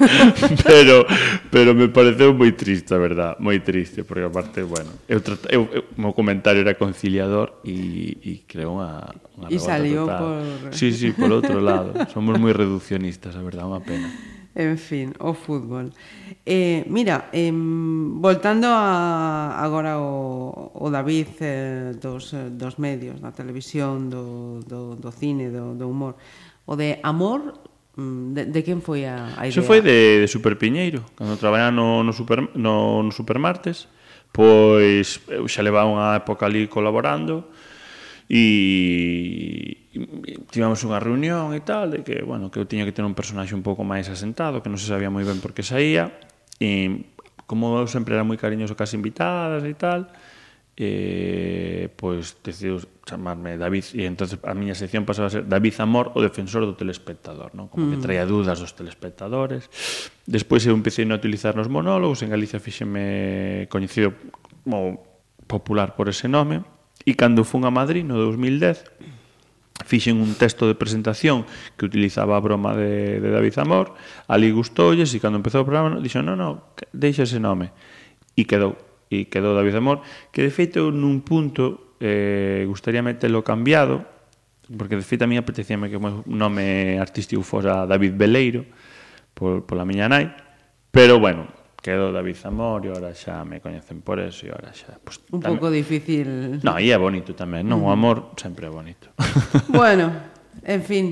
[0.64, 0.96] pero
[1.52, 5.68] pero me pareceu moi triste, a verdad, moi triste, porque aparte, bueno, eu, trat, eu,
[5.76, 10.24] eu meu comentario era conciliador e e creo unha unha E salió total.
[10.24, 11.92] por Sí, sí, por outro lado.
[12.16, 14.08] Somos moi reduccionistas, a verdad, unha pena.
[14.54, 15.96] En fin, o fútbol.
[16.44, 23.32] Eh, mira, eh, voltando a, agora o, o David eh, dos, eh, dos medios, da
[23.32, 26.20] televisión, do, do, do cine, do, do humor,
[26.68, 27.56] o de amor,
[27.96, 29.56] mm, de, de quen foi a, a idea?
[29.56, 33.88] Iso foi de, de Super Piñeiro, cando traballaba no, no, super, no, no Supermartes,
[34.36, 37.48] pois eu xa levaba unha época ali colaborando,
[38.28, 39.81] e
[40.52, 43.52] tivemos unha reunión e tal, de que, bueno, que eu tiña que ter un personaxe
[43.52, 46.16] un pouco máis asentado, que non se sabía moi ben por que saía,
[46.58, 47.12] e
[47.44, 50.08] como eu sempre era moi cariñoso cas invitadas e tal,
[50.78, 56.16] eh, pois decidiu chamarme David e entonces a miña sección pasaba a ser David Amor
[56.16, 57.68] o defensor do telespectador non?
[57.68, 57.92] como mm.
[57.92, 59.68] que traía dudas dos telespectadores
[60.26, 64.16] despois eu empecé a utilizar nos monólogos en Galicia fíxeme coñecido
[64.64, 65.04] como
[65.46, 66.64] popular por ese nome
[67.04, 69.21] e cando fun a Madrid no 2010
[69.86, 71.46] fixen un texto de presentación
[71.78, 73.94] que utilizaba a broma de, de David Amor,
[74.28, 76.62] ali gustoulles e cando empezou o programa dixo, non, non,
[76.94, 77.74] deixa ese nome.
[78.36, 78.80] E quedou,
[79.12, 80.02] e quedou David Amor,
[80.32, 84.08] que de feito nun punto eh, gustaría metelo cambiado,
[84.66, 88.66] porque de feito a mí apetecíame que o meu nome artístico fora David Beleiro,
[89.36, 90.32] por, pola miña nai,
[90.92, 95.02] pero bueno, quedo David Zamor e ora xa me coñecen por eso e ora xa...
[95.02, 95.58] Pues, un tamén...
[95.58, 96.62] pouco difícil...
[96.62, 97.82] No, e é bonito tamén, non?
[97.82, 99.10] O amor sempre é bonito.
[99.74, 100.14] bueno,
[100.62, 101.06] en fin,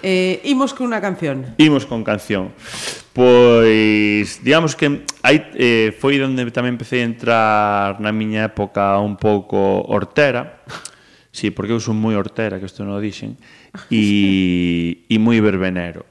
[0.00, 1.58] eh, imos con unha canción.
[1.58, 2.54] Imos con canción.
[3.10, 9.18] Pois, digamos que aí eh, foi onde tamén empecé a entrar na miña época un
[9.18, 10.62] pouco hortera,
[11.34, 13.34] Sí, porque eu son moi hortera, que isto non o dixen,
[13.90, 16.06] e, e moi verbenero.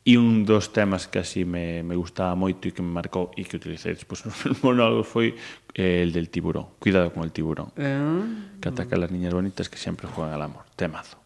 [0.00, 3.44] E un dos temas que así me, me gustaba moito e que me marcou e
[3.44, 5.36] que utilicei despois nos meus monólogos foi
[5.76, 6.72] eh, el del tiburón.
[6.80, 7.68] Cuidado con el tiburón.
[7.76, 8.56] Eh?
[8.64, 10.64] Que ataca as niñas bonitas que sempre juegan al amor.
[10.72, 11.19] Temazo.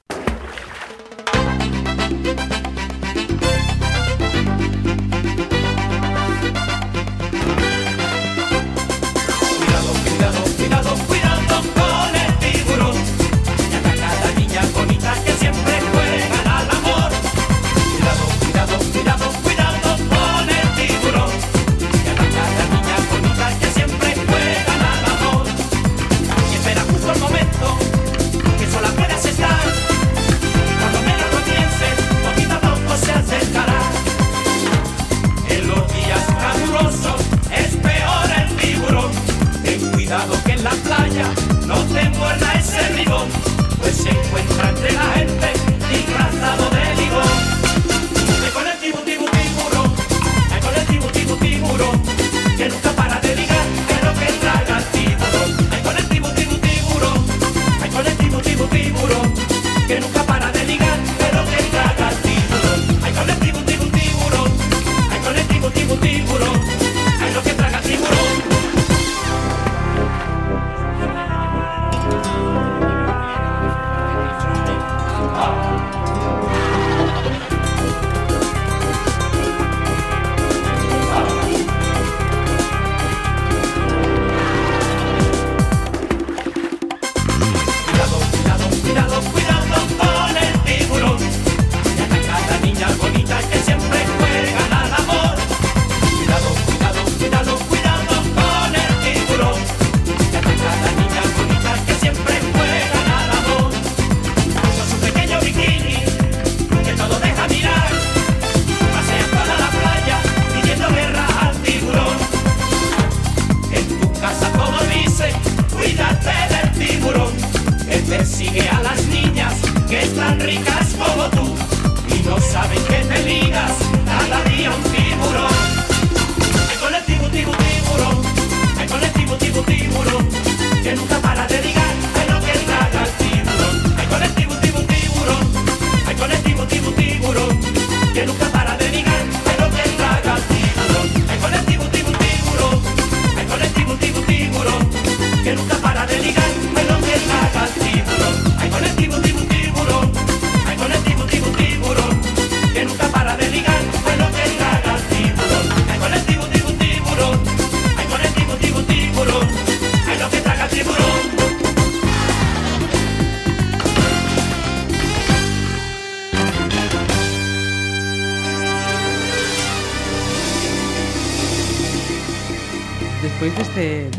[44.84, 45.13] de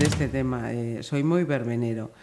[0.06, 0.70] deste tema.
[0.72, 2.14] Eh, soy moi verbenero.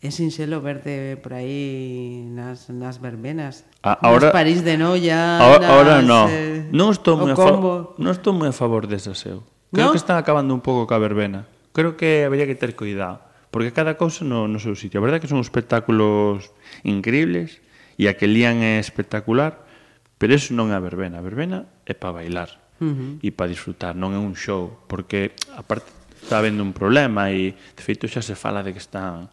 [0.00, 3.68] É sinxelo verte por aí nas, nas verbenas.
[3.84, 6.22] Ah, a, ahora, nas París de Noia, ah, ahora, nas, ahora no.
[6.32, 7.52] Eh, non estou moi a, fa
[8.00, 9.44] non estou moi a favor desa seu.
[9.68, 9.92] Creo ¿No?
[9.92, 11.44] que están acabando un pouco ca verbena.
[11.76, 13.20] Creo que habería que ter cuidado.
[13.52, 14.96] Porque cada cousa no, no seu sitio.
[14.96, 16.48] A verdade é que son espectáculos
[16.80, 17.60] increíbles
[18.00, 19.68] e a que lían é espectacular,
[20.16, 21.20] pero eso non é a verbena.
[21.20, 23.12] A verbena é para bailar uh -huh.
[23.20, 24.80] e para disfrutar, non é un show.
[24.88, 25.97] Porque, aparte,
[26.28, 29.32] está habendo un problema e de feito xa se fala de que están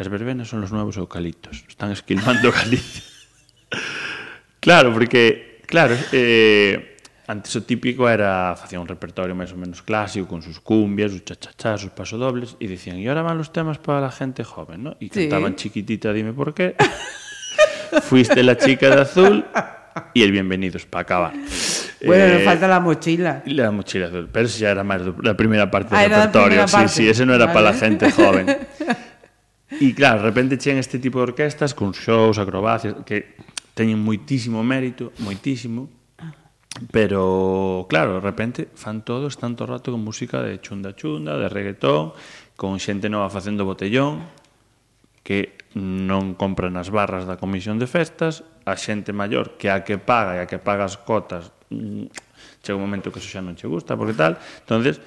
[0.00, 3.04] las verbenas son los nuevos eucaliptos, están esquilmando Galicia.
[4.56, 6.96] claro, porque claro, eh
[7.28, 11.28] antes o típico era facía un repertorio máis ou menos clásico con sus cumbias, sus
[11.28, 14.96] chachachás, sus pasodobles e dicían, "E ahora van los temas para la gente joven", ¿no?
[14.96, 15.28] E sí.
[15.28, 16.72] cantaban chiquitita, dime por qué.
[18.08, 19.44] Fuiste la chica de azul
[20.14, 21.32] y el Bienvenidos para acabar.
[22.04, 23.42] Bueno, eh, me falta la mochila.
[23.46, 26.68] La mochila azul, pero eso ya era más la primera parte ah, del repertorio.
[26.68, 26.88] Sí, parte.
[26.88, 27.54] sí, ese no era vale.
[27.54, 28.46] para la gente joven.
[29.78, 33.36] Y claro, de repente chegan este tipo de orquestas con shows, acrobacias, que
[33.72, 35.88] teñen moitísimo mérito, moitísimo,
[36.90, 42.12] pero claro, de repente fan todos tanto rato con música de chunda chunda, de reggaetón,
[42.58, 44.26] con xente nova facendo botellón,
[45.22, 49.98] que non compran as barras da comisión de festas, a xente maior que a que
[49.98, 52.06] paga e a que paga as cotas mm,
[52.62, 55.02] chega un momento que eso xa non che gusta porque tal, entonces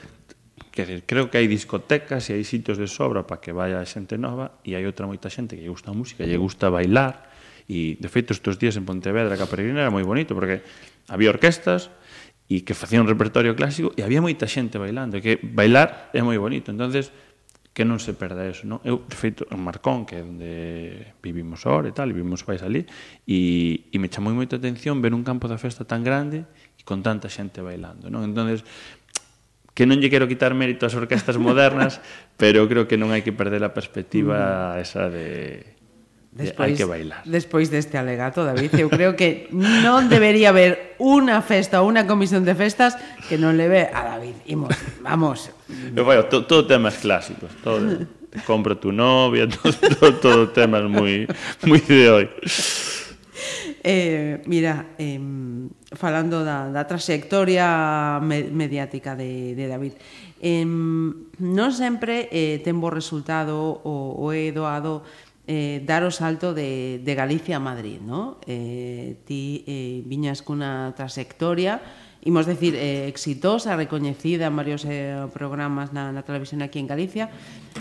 [0.74, 4.18] Quer dizer, creo que hai discotecas e hai sitios de sobra para que vaya xente
[4.18, 7.30] nova e hai outra moita xente que lle gusta a música, lle gusta bailar.
[7.70, 10.66] E, de feito, estes días en Pontevedra que a Peregrina era moi bonito porque
[11.14, 11.94] había orquestas
[12.50, 16.26] e que facían un repertorio clásico e había moita xente bailando e que bailar é
[16.26, 16.74] moi bonito.
[16.74, 17.14] Entonces
[17.74, 18.78] que non se perda eso, non?
[18.86, 22.62] Eu, de feito, en Marcón, que é onde vivimos ahora e tal, e vivimos pais
[22.62, 22.86] ali,
[23.26, 26.46] e, e me chamou moita atención ver un campo da festa tan grande
[26.78, 28.22] e con tanta xente bailando, non?
[28.30, 28.62] Entonces,
[29.74, 31.98] que non lle quero quitar mérito ás orquestas modernas,
[32.42, 34.86] pero creo que non hai que perder a perspectiva mm.
[34.86, 35.74] esa de
[36.34, 37.22] Despois, hai que bailar.
[37.30, 42.42] Despois deste alegato, David, eu creo que non debería haber unha festa ou unha comisión
[42.42, 42.98] de festas
[43.30, 44.42] que non leve a David.
[44.50, 44.74] Imos,
[45.06, 45.53] vamos,
[45.96, 48.08] Eu vai, to, todo temas clásicos, todo.
[48.46, 51.28] Compra tu novia, todo, todo, todo temas moi
[51.66, 52.26] moi de hoy.
[53.84, 55.20] Eh, mira, eh,
[55.92, 59.94] falando da, da trayectoria me, mediática de, de David,
[60.40, 65.04] eh, non sempre eh, ten bo resultado o, o é doado
[65.48, 68.40] eh, dar o salto de, de Galicia a Madrid, no?
[68.48, 71.84] Eh, ti eh, viñas cunha trayectoria
[72.24, 77.28] imos decir, eh, exitosa, recoñecida en varios eh, programas na, na televisión aquí en Galicia,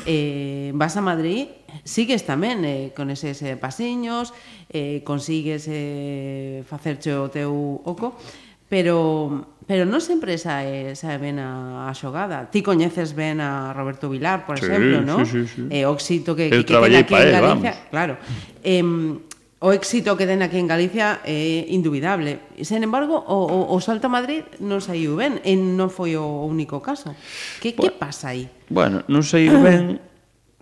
[0.06, 1.46] eh, vas a Madrid,
[1.86, 4.34] sigues tamén eh, con eses eh, pasiños,
[4.68, 8.18] eh, consigues eh, facerche o teu oco,
[8.66, 12.50] pero pero non sempre esa é, esa é ben a, a xogada.
[12.50, 15.22] Ti coñeces ben a Roberto Vilar, por sí, exemplo, non?
[15.22, 15.62] Sí, sí, sí.
[15.70, 17.38] Eh, Oxito que, que, que queda aquí en Galicia.
[17.38, 17.76] Él, vamos.
[17.94, 18.14] Claro.
[18.66, 18.82] Eh,
[19.62, 22.42] o éxito que ten aquí en Galicia é indubidable.
[22.66, 26.42] Sen embargo, o, o, o Salto a Madrid non saiu ben, e non foi o
[26.42, 27.14] único caso.
[27.62, 28.50] Que, bueno, que pasa aí?
[28.66, 30.02] Bueno, non saiu ben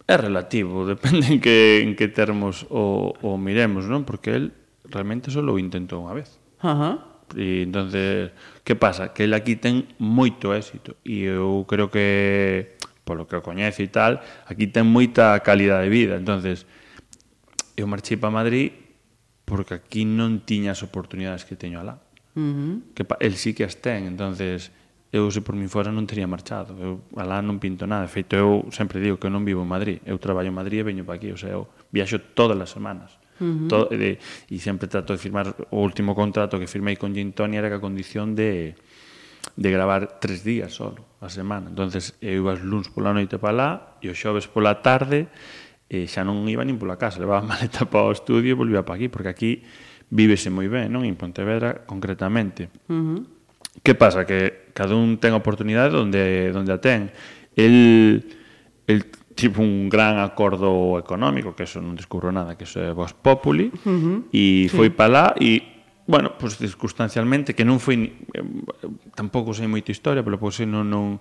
[0.05, 4.05] é relativo, depende en que, en que termos o, o miremos, non?
[4.05, 4.53] Porque el
[4.85, 6.37] realmente só o intentou unha vez.
[6.61, 7.01] Ajá.
[7.33, 8.37] E entonces,
[8.69, 9.17] que pasa?
[9.17, 12.77] Que el aquí ten moito éxito e eu creo que
[13.09, 16.21] polo que o coñece e tal, aquí ten moita calidad de vida.
[16.21, 16.69] Entonces,
[17.81, 18.80] eu marchei para Madrid
[19.51, 21.99] porque aquí non tiña as oportunidades que teño alá.
[22.39, 22.95] Uh -huh.
[22.95, 24.71] que el sí que as ten, entonces
[25.11, 26.79] eu se por mi fora non teria marchado.
[26.79, 28.07] Eu alá non pinto nada.
[28.07, 29.99] De feito, eu sempre digo que eu non vivo en Madrid.
[30.07, 31.35] Eu traballo en Madrid e veño para aquí.
[31.35, 33.19] O sea, eu viaxo todas as semanas.
[33.43, 33.67] Uh -huh.
[33.67, 37.59] Todo, de, e sempre trato de firmar o último contrato que firmei con Gin Tony
[37.59, 38.79] era que a condición de
[39.57, 41.69] de gravar tres días solo a semana.
[41.69, 43.71] entonces eu ibas luns pola noite para lá
[44.01, 45.29] e o xoves pola tarde
[45.91, 48.86] e xa non iba nin pola casa, levaba a maleta para o estudio e volvía
[48.86, 49.53] para aquí, porque aquí
[50.07, 51.03] vívese moi ben, non?
[51.03, 52.70] En Pontevedra, concretamente.
[52.86, 53.20] Uh -huh.
[53.82, 54.22] Que pasa?
[54.22, 57.11] Que cada un ten oportunidade onde, onde a ten.
[57.59, 58.22] El,
[58.86, 63.11] el tipo un gran acordo económico, que eso non descubro nada, que eso é Vox
[63.18, 64.18] Populi, uh -huh.
[64.30, 64.74] e sí.
[64.74, 68.45] foi para lá e bueno, pois circunstancialmente que non foi eh,
[69.15, 71.21] tampouco sei moita historia, pero pois non non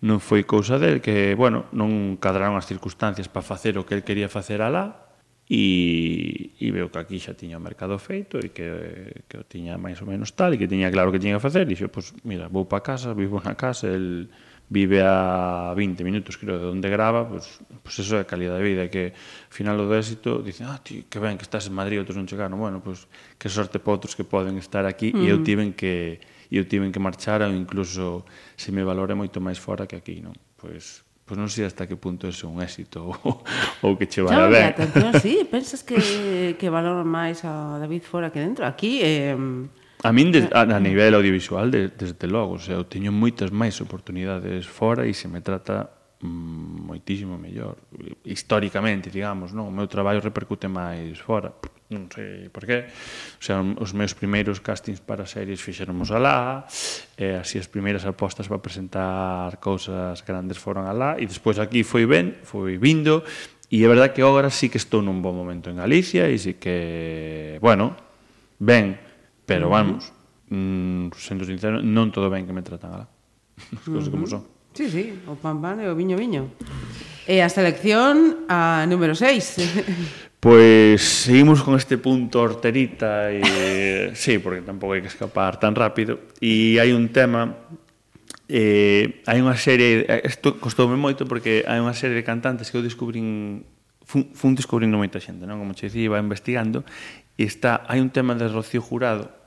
[0.00, 4.02] non foi cousa del que, bueno, non cadraron as circunstancias para facer o que el
[4.06, 5.10] quería facer alá
[5.50, 9.74] e, e veo que aquí xa tiña o mercado feito e que, que o tiña
[9.76, 12.14] máis ou menos tal e que tiña claro que tiña que facer e dixo, pois,
[12.22, 14.30] mira, vou para casa, vivo na casa, el
[14.70, 18.24] vive a 20 minutos, creo, de onde grava, pois, pues, pois pues eso é a
[18.24, 21.66] calidad de vida, que ao final do éxito dicen, ah, tío, que ben que estás
[21.66, 24.86] en Madrid, outros non chegaron, bueno, pois pues, que sorte para outros que poden estar
[24.86, 25.20] aquí, mm.
[25.20, 25.44] e eu mm.
[25.44, 28.22] tiven que e eu tiven que marchar, ou incluso
[28.54, 30.38] se me valore moito máis fora que aquí, non?
[30.54, 33.42] Pois, pois non sei hasta que punto é un éxito ou,
[33.82, 34.78] ou que che vai a ver.
[34.78, 38.62] Claro, sí, pensas que, que valora máis a David fora que dentro.
[38.62, 39.34] Aquí, eh,
[40.02, 43.12] A min, de, eh, a, a nivel audiovisual, de, desde logo, o sea, eu teño
[43.12, 45.92] moitas máis oportunidades fora e se me trata
[46.24, 47.76] mm, moitísimo mellor.
[48.24, 49.68] Históricamente, digamos, non?
[49.68, 51.52] o meu traballo repercute máis fora.
[51.92, 52.88] Non sei por qué.
[53.36, 56.64] O sea, os meus primeiros castings para series fixéramos alá,
[57.20, 62.08] e así as primeiras apostas para presentar cousas grandes foron alá, e despois aquí foi
[62.08, 63.20] ben, foi vindo,
[63.68, 66.56] e é verdad que agora sí que estou nun bom momento en Galicia, e sí
[66.56, 67.98] que, bueno,
[68.62, 69.09] ben,
[69.50, 70.12] Pero vamos,
[70.46, 73.06] mm, sendo sincero, non todo ben que me tratan alá.
[73.74, 74.46] As cousas como son.
[74.70, 76.54] Sí, sí, o pan pan e o viño viño.
[77.26, 80.22] E a selección a número 6.
[80.40, 83.42] Pois seguimos con este punto horterita e
[84.16, 87.60] sí, porque tampouco hai que escapar tan rápido e hai un tema
[88.48, 92.86] eh, hai unha serie isto costoume moito porque hai unha serie de cantantes que eu
[92.86, 93.68] descubrín
[94.00, 95.60] fun, fun descubrindo moita xente, non?
[95.60, 96.88] Como che dicía, iba investigando
[97.36, 99.39] e está hai un tema de Rocío Jurado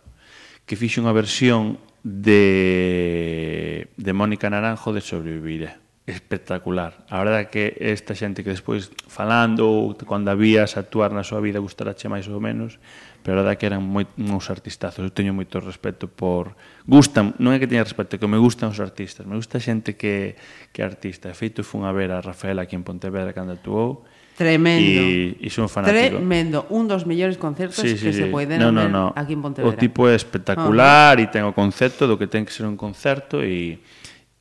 [0.65, 7.05] que fixe unha versión de, de Mónica Naranjo de Sobreviviré espectacular.
[7.07, 11.39] A verdade é que esta xente que despois falando ou cando habías actuar na súa
[11.39, 12.75] vida gustarache máis ou menos,
[13.23, 14.99] pero a verdade é que eran moi, uns artistazos.
[14.99, 16.59] Eu teño moito respeto por...
[16.83, 19.23] Gustan, non é que teña respeto, que me gustan os artistas.
[19.23, 20.35] Me gusta xente que,
[20.75, 21.31] que artista.
[21.31, 24.03] De feito, fun a ver a Rafael aquí en Pontevedra cando actuou
[24.37, 25.01] Tremendo.
[25.01, 26.17] E, e son fanático.
[26.17, 26.65] Tremendo.
[26.73, 28.25] Un dos mellores concertos sí, sí, que sí.
[28.25, 29.13] se poden no, no, no.
[29.15, 29.69] aquí en Pontevedra.
[29.69, 31.31] O tipo é espectacular e uh -huh.
[31.31, 33.77] ten o concepto do que ten que ser un concerto e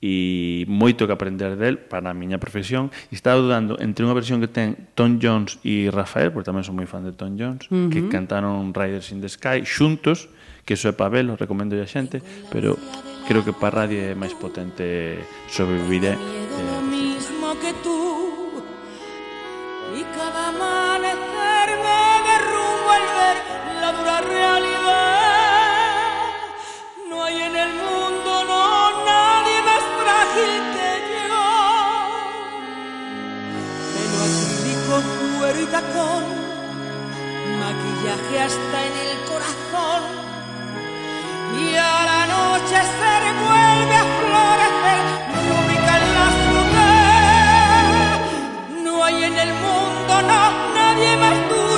[0.02, 2.90] e moito que aprender del para a miña profesión.
[3.08, 6.74] E estaba dudando entre unha versión que ten Tom Jones e Rafael, porque tamén son
[6.74, 7.88] moi fan de Tom Jones, uh -huh.
[7.88, 10.26] que cantaron Riders in the Sky xuntos,
[10.66, 12.18] que eso é para velo, recomendo a xente,
[12.50, 12.74] pero
[13.30, 16.18] creo que para radio é máis potente sobrevivir.
[16.18, 16.18] Eh,
[16.90, 17.91] mismo que tú
[19.94, 23.36] y cada amanecer me derrumbo al ver
[23.80, 25.92] la dura realidad.
[27.08, 30.90] No hay en el mundo, no, nadie más frágil que
[31.28, 31.44] yo.
[33.92, 34.94] Pelo acrílico,
[35.38, 36.24] cuero y tacón,
[37.60, 40.02] maquillaje hasta en el corazón.
[41.60, 45.04] Y a la noche se revuelve a florecer,
[49.04, 51.71] hay en el mundo no, nadie más dura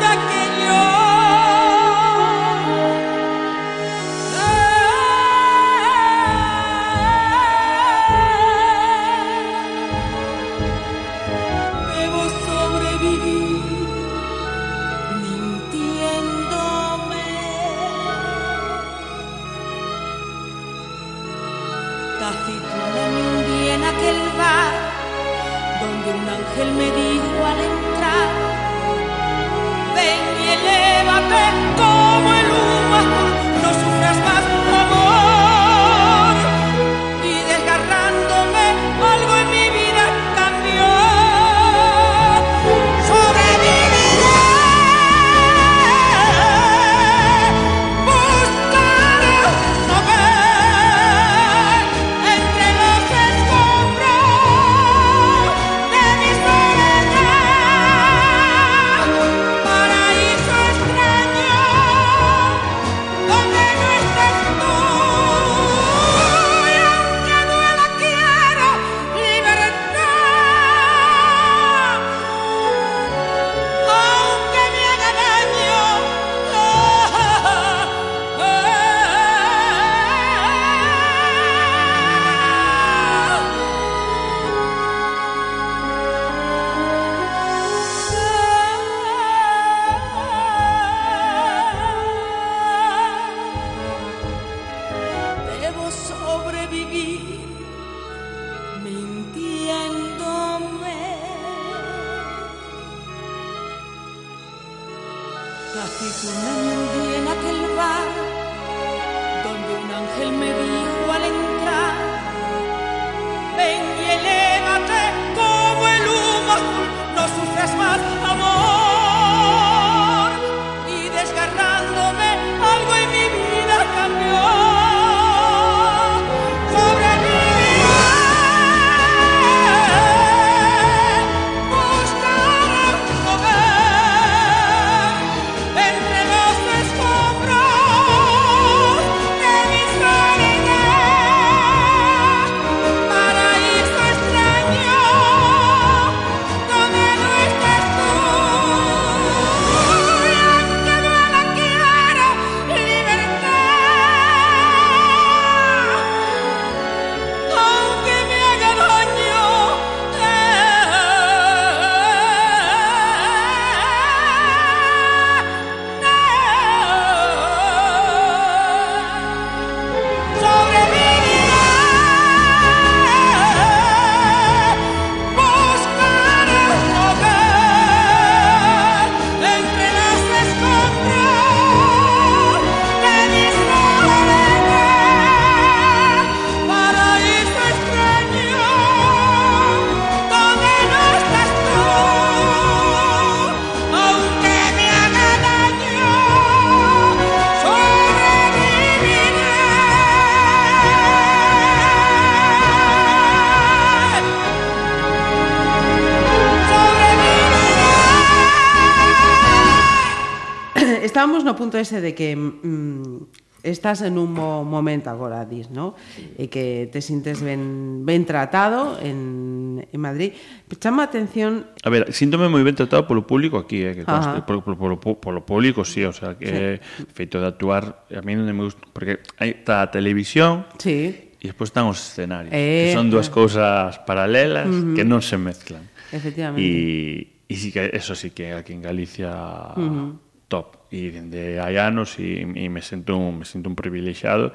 [211.25, 215.97] estamos no punto ese de que mm, estás en un mo momento agora, dis, no?
[216.37, 220.37] E que te sintes ben, ben tratado en, en Madrid.
[220.77, 221.73] Chama atención...
[221.81, 225.17] A ver, síntome moi ben tratado polo público aquí, eh, que conste, polo, polo, polo,
[225.17, 227.09] polo público, sí, o sea, que sí.
[227.17, 231.33] feito de actuar, a mí non me gusta, porque hai está a televisión, sí.
[231.41, 234.93] E despois están os escenarios, eh, que son dúas cousas paralelas uh -huh.
[234.93, 235.89] que non se mezclan.
[236.13, 236.61] Efectivamente.
[236.61, 240.09] E, e sí que eso sí que aquí en Galicia uh -huh.
[240.53, 244.55] top e dende hai anos e, e me sinto un, me sinto un privilexiado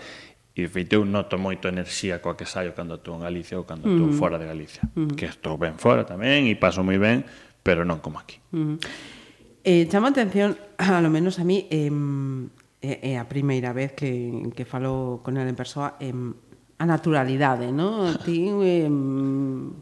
[0.55, 3.67] e de feito eu noto moito enerxía coa que saio cando estou en Galicia ou
[3.67, 4.15] cando estou mm.
[4.15, 5.19] fora de Galicia, mm.
[5.19, 7.27] que estou ben fora tamén e paso moi ben,
[7.63, 8.39] pero non como aquí.
[8.55, 8.79] Mm.
[9.63, 11.91] Eh, chama atención, a lo menos a mí, eh,
[12.81, 16.15] é eh, eh, a primeira vez que, que falo con ela en persoa, eh,
[16.80, 18.07] a naturalidade, no?
[18.23, 18.88] Ti, eh,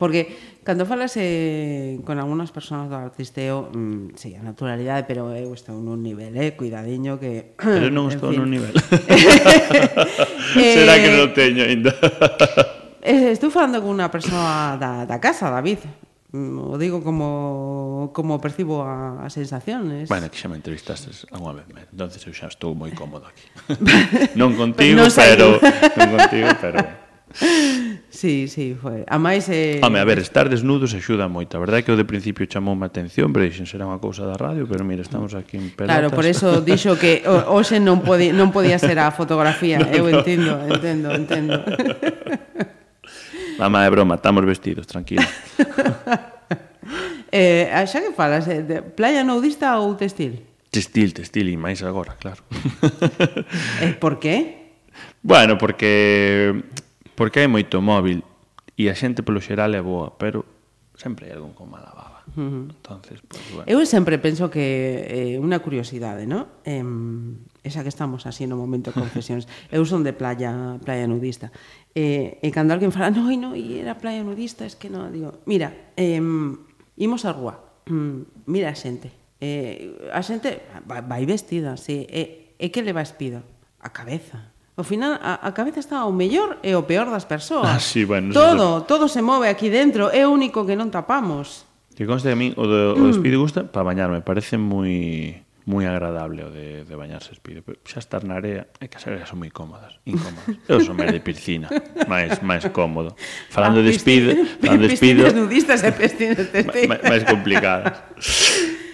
[0.01, 0.33] porque
[0.65, 5.77] cando falas eh, con algunhas persoas do artisteo, mm, sí, a naturalidade, pero eu estou
[5.77, 7.53] nun nivel, eh, cuidadiño que...
[7.61, 8.41] Pero non estou fin.
[8.41, 8.73] nun nivel.
[8.73, 11.93] eh, Será que eh, non teño ainda?
[13.05, 15.85] Eh, estou falando con unha persoa da, da casa, David,
[16.33, 20.09] Mm, o digo como como percibo a, a sensaciones.
[20.09, 21.87] Bueno, que xa me entrevistaste a unha vez, me.
[21.87, 23.47] entonces eu xa estou moi cómodo aquí.
[24.39, 25.55] non contigo, no pero
[25.95, 27.07] non contigo, pero
[28.09, 29.03] Sí, sí, foi.
[29.05, 29.83] A máis eh...
[29.83, 31.53] Home, a ver, estar desnudos axuda moito.
[31.53, 34.25] A verdade é que o de principio chamou má atención, pero dixen será unha cousa
[34.25, 35.91] da radio, pero mira, estamos aquí en pelotas.
[35.91, 40.07] Claro, por eso dixo que hoxe non podía, non podía ser a fotografía, no, eu
[40.07, 40.23] no.
[40.23, 41.55] entendo, entendo, entendo.
[43.57, 45.25] Mamá, é broma, estamos vestidos, tranquilo.
[47.31, 50.45] eh, ah, xa que falas, eh, de playa nudista ou textil?
[50.69, 52.45] Textil, textil, e máis agora, claro.
[53.81, 54.77] eh, por qué?
[55.25, 56.53] Bueno, porque
[57.17, 58.21] porque hai moito móvil
[58.77, 60.45] e a xente polo xeral é boa, pero
[60.93, 62.21] sempre hai algún con mala baba.
[62.37, 62.63] Uh -huh.
[62.69, 63.65] Entonces, pues, bueno.
[63.65, 66.61] Eu sempre penso que eh, unha curiosidade, ¿no?
[66.61, 66.85] Eh,
[67.65, 69.49] esa que estamos así no momento confesións.
[69.73, 71.49] Eu son de playa, playa nudista.
[71.97, 75.41] E, e cando alguén fala, no, no, e era playa nudista, es que non, digo,
[75.49, 77.57] mira, eh, imos á rúa,
[77.89, 79.09] mm, mira a xente,
[79.41, 83.41] eh, a xente vai vestida, sí, e, e que le espido?
[83.41, 83.57] pido?
[83.81, 87.65] A cabeza, Ao final, a, a cabeza está o mellor e o peor das persoas.
[87.73, 88.85] Ah, sí, bueno, todo, eso...
[88.85, 91.65] todo se move aquí dentro, é o único que non tapamos.
[91.97, 93.09] Que conste que a mí o, de, o mm.
[93.09, 97.59] despido gusta para bañarme, parece moi moi agradable o de, de bañarse espido.
[97.59, 100.55] Pero xa estar na area, é que as areas son moi cómodas, incómodas.
[100.71, 101.67] Eu son máis de piscina,
[102.07, 103.19] máis máis cómodo.
[103.51, 104.31] Falando ah, de espido,
[104.63, 106.47] falando de espido, nudistas e piscinas
[107.11, 107.99] máis complicadas.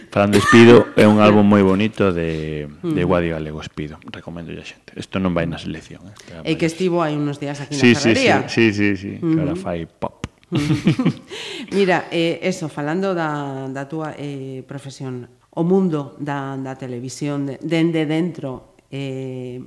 [0.10, 3.10] Falando de espido, é un álbum moi bonito de, de mm.
[3.10, 3.98] Guadi Galego Espido.
[4.10, 4.98] Recomendo a xente.
[4.98, 6.06] Isto non vai na selección.
[6.42, 6.54] Eh?
[6.54, 8.50] E que estivo hai unos días aquí na sí, Ferrería.
[8.50, 9.22] Sí, sí, sí, sí, sí.
[9.22, 9.34] Uh -huh.
[9.34, 9.62] que ahora mm.
[9.62, 10.26] fai pop.
[10.50, 11.78] Mm.
[11.78, 18.10] Mira, eh, eso, falando da, da túa eh, profesión, o mundo da, da televisión dende
[18.10, 19.62] dentro eh,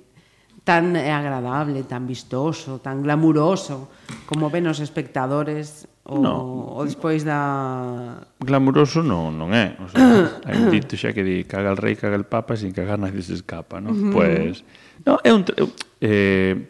[0.66, 3.87] tan agradable, tan vistoso, tan glamuroso,
[4.26, 6.74] como ven os espectadores o, no.
[6.74, 8.18] o despois da...
[8.43, 9.78] Glamuroso non, non é.
[9.78, 10.03] O sea,
[10.51, 13.22] hai un dito xa que di caga el rei, caga el papa, sin cagar nadie
[13.22, 13.95] se escapa, non?
[13.95, 14.12] Uh -huh.
[14.14, 14.66] Pois...
[15.07, 15.47] No, é un...
[16.03, 16.66] Eh,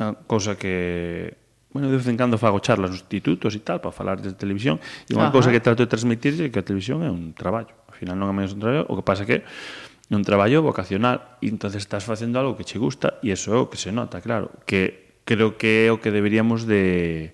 [0.00, 1.36] unha cosa que
[1.74, 4.78] bueno, de vez en cando fago charlas nos institutos e tal para falar de televisión
[5.10, 7.74] e unha cousa que trato de transmitirlle que a televisión é un traballo
[8.04, 11.48] final non é menos un traballo, o que pasa que é un traballo vocacional, e
[11.48, 14.52] entonces estás facendo algo que che gusta, e eso é o que se nota, claro,
[14.68, 17.32] que creo que é o que deberíamos de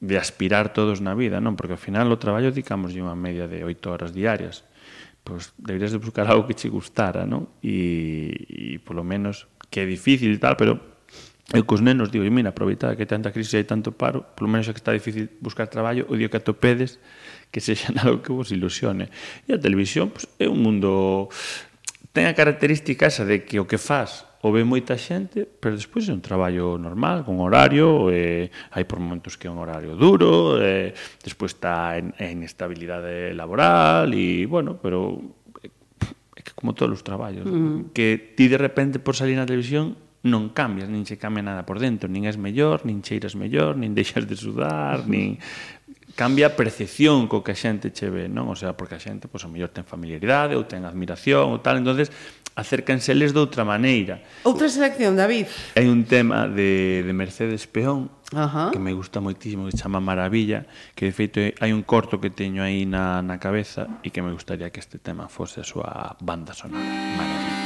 [0.00, 1.56] de aspirar todos na vida, non?
[1.56, 4.68] Porque ao final o traballo dedicamos unha media de oito horas diarias.
[5.24, 7.48] Pois deberías de buscar algo que che gustara, non?
[7.64, 10.96] E, e polo menos que é difícil e tal, pero
[11.54, 14.74] Eu cos nenos digo, mira, aproveita que tanta crise e tanto paro, polo menos é
[14.74, 18.52] que está difícil buscar traballo, o día que atopedes, pedes, que sexa algo que vos
[18.52, 19.08] ilusione.
[19.48, 21.28] E a televisión pues, é un mundo...
[22.16, 26.06] Ten a característica esa de que o que faz o ve moita xente, pero despois
[26.06, 30.54] é un traballo normal, con horario, eh, hai por momentos que é un horario duro,
[30.62, 30.94] eh,
[31.24, 35.18] despois está en, en estabilidade laboral, e, bueno, pero
[35.58, 37.90] é que como todos os traballos, mm.
[37.90, 41.82] que ti de repente por salir na televisión non cambias, nin se cambia nada por
[41.82, 45.42] dentro, nin és mellor, nin cheiras mellor, nin deixas de sudar, nin
[46.16, 48.48] cambia a percepción co que a xente che ve, non?
[48.48, 51.60] O sea, porque a xente, pois, pues, o mellor ten familiaridade ou ten admiración ou
[51.60, 52.08] tal, entonces
[52.56, 54.24] acércanse eles de outra maneira.
[54.42, 55.46] Outra selección, David.
[55.76, 58.72] Hai un tema de, de Mercedes Peón Ajá.
[58.72, 60.64] que me gusta moitísimo, que se chama Maravilla,
[60.96, 64.32] que de feito hai un corto que teño aí na, na cabeza e que me
[64.32, 66.80] gustaría que este tema fose a súa banda sonora.
[66.80, 67.65] Maravilla.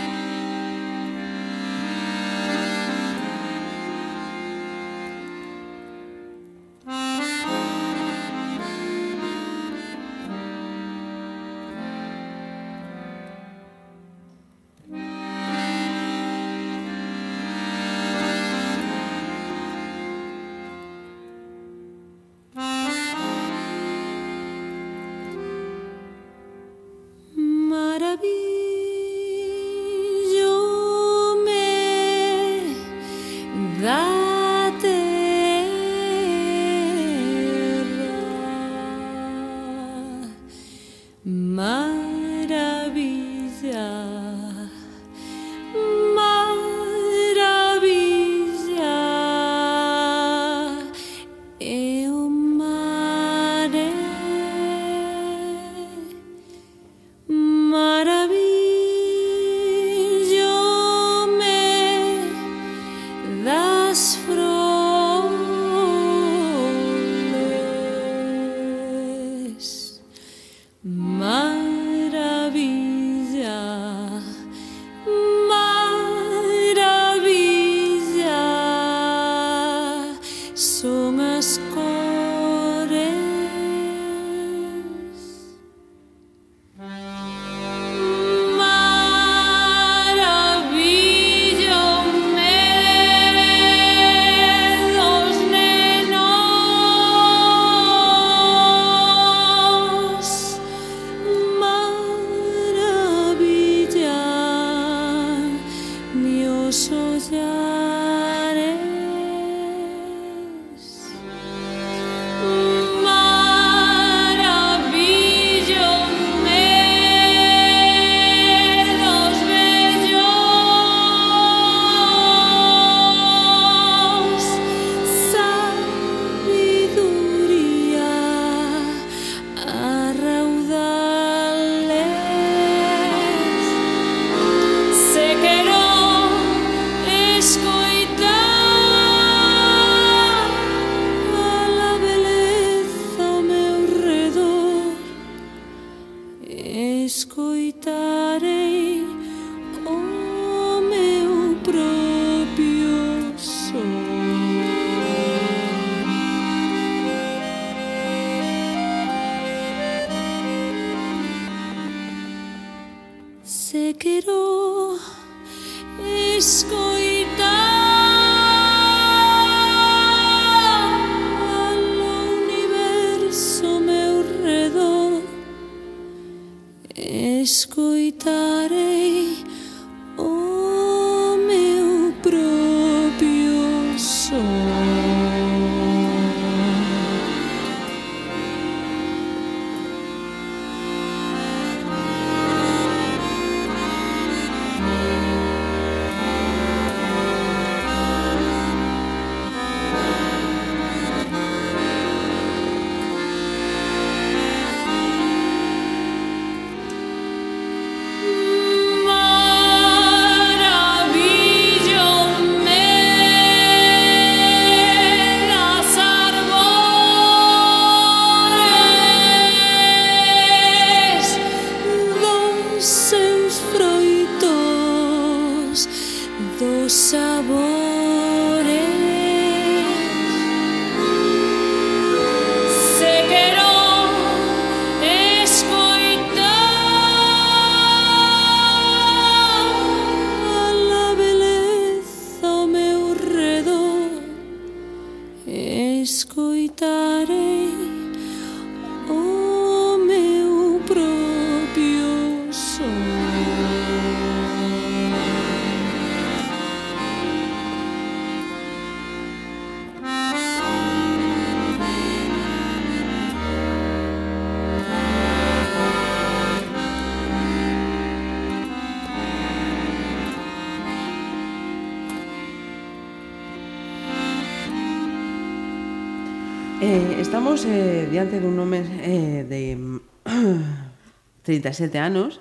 [277.20, 279.76] estamos eh, diante dun nome eh, de
[281.44, 282.40] 37 anos.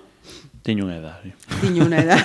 [0.64, 1.20] Tiño unha edad.
[1.20, 1.36] Sí.
[1.60, 2.16] Tiño unha edad.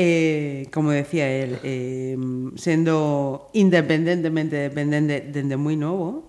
[0.00, 2.16] eh, como decía él, eh,
[2.56, 6.24] sendo independentemente dependente dende moi novo,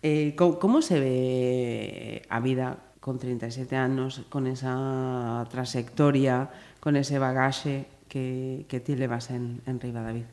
[0.00, 6.48] eh, co como se ve a vida con 37 anos, con esa trayectoria,
[6.80, 10.24] con ese bagaxe que, que ti levas en, en Riva David?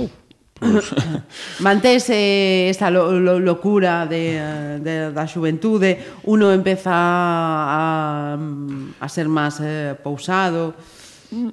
[0.00, 0.29] Uf.
[1.60, 8.36] Mantese eh, esa lo, lo, locura de, eh, de, da xuventude, uno empeza a,
[9.00, 10.76] a ser máis eh, pousado.
[11.32, 11.52] Mm.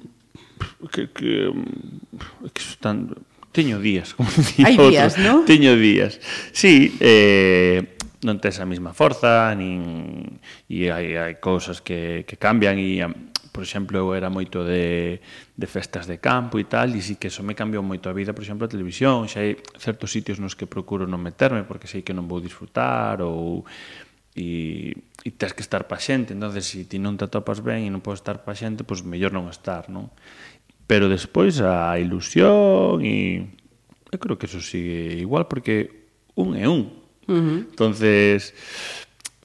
[0.92, 3.14] Que, que, mm, que están,
[3.52, 5.48] Teño días, como dicía Hai días, non?
[5.48, 6.20] Teño días.
[6.52, 10.38] Sí, eh, non tes a mesma forza, nin...
[10.68, 13.02] E hai, hai cousas que, que cambian e
[13.58, 17.26] por exemplo, eu era moito de, de festas de campo e tal, e sí que
[17.26, 20.54] eso me cambiou moito a vida, por exemplo, a televisión, xa hai certos sitios nos
[20.54, 23.66] que procuro non meterme porque sei que non vou disfrutar ou
[24.38, 24.94] e,
[25.26, 27.98] e tens que estar pa xente, entonces se ti non te atopas ben e non
[27.98, 30.06] podes estar pa xente, pois pues, mellor non estar, non?
[30.86, 33.42] Pero despois a ilusión e
[34.14, 36.06] eu creo que eso sigue igual porque
[36.38, 36.94] un é un.
[37.26, 37.58] Uh -huh.
[37.74, 38.54] Entonces,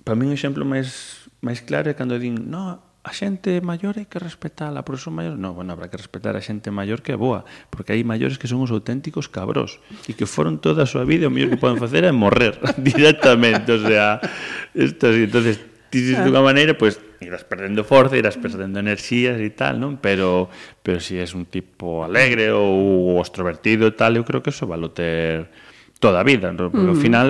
[0.05, 4.07] para mí un exemplo máis máis claro é cando din, "No, a xente maior hai
[4.07, 7.19] que respetala, por son maior, non, bueno, habrá que respetar a xente maior que é
[7.19, 11.03] boa, porque hai maiores que son os auténticos cabrós e que foron toda a súa
[11.03, 14.23] vida, o mellor que poden facer é morrer directamente, o sea,
[14.71, 15.59] isto así, entonces
[15.93, 16.31] ti claro.
[16.31, 20.01] dunha maneira, pois pues, irás perdendo forza, irás perdendo enerxías e tal, non?
[20.01, 20.49] Pero
[20.81, 24.65] pero se si és un tipo alegre ou extrovertido e tal, eu creo que eso
[24.65, 25.51] valo ter
[26.01, 26.89] toda a vida, porque mm.
[26.89, 27.27] ao final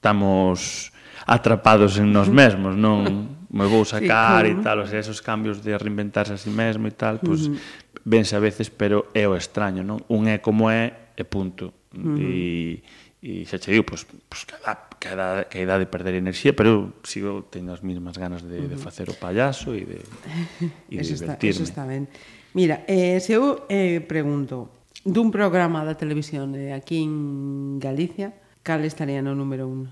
[0.00, 0.90] estamos
[1.26, 4.60] atrapados en nós mesmos, non me vou sacar sí, claro.
[4.60, 7.46] e tal, o sea, esos cambios de reinventarse a si sí mesmo e tal, pois
[7.46, 8.00] pues, uh -huh.
[8.04, 10.00] vense a veces, pero é o extraño, non?
[10.08, 11.76] Un é como é e punto.
[11.92, 12.18] Uh -huh.
[12.18, 12.82] E
[13.22, 16.58] e xa che digo, pois, pois que, dá, que, dá, que dá de perder enerxía,
[16.58, 18.74] pero sigo tendo as mesmas ganas de, uh -huh.
[18.74, 20.00] de facer o payaso e de,
[20.90, 21.30] e de eso divertirme.
[21.30, 22.10] Está, eso está ben.
[22.56, 24.74] Mira, eh, se eu eh, pregunto,
[25.06, 28.34] dun programa da televisión eh, aquí en Galicia,
[28.66, 29.86] cal estaría no número un?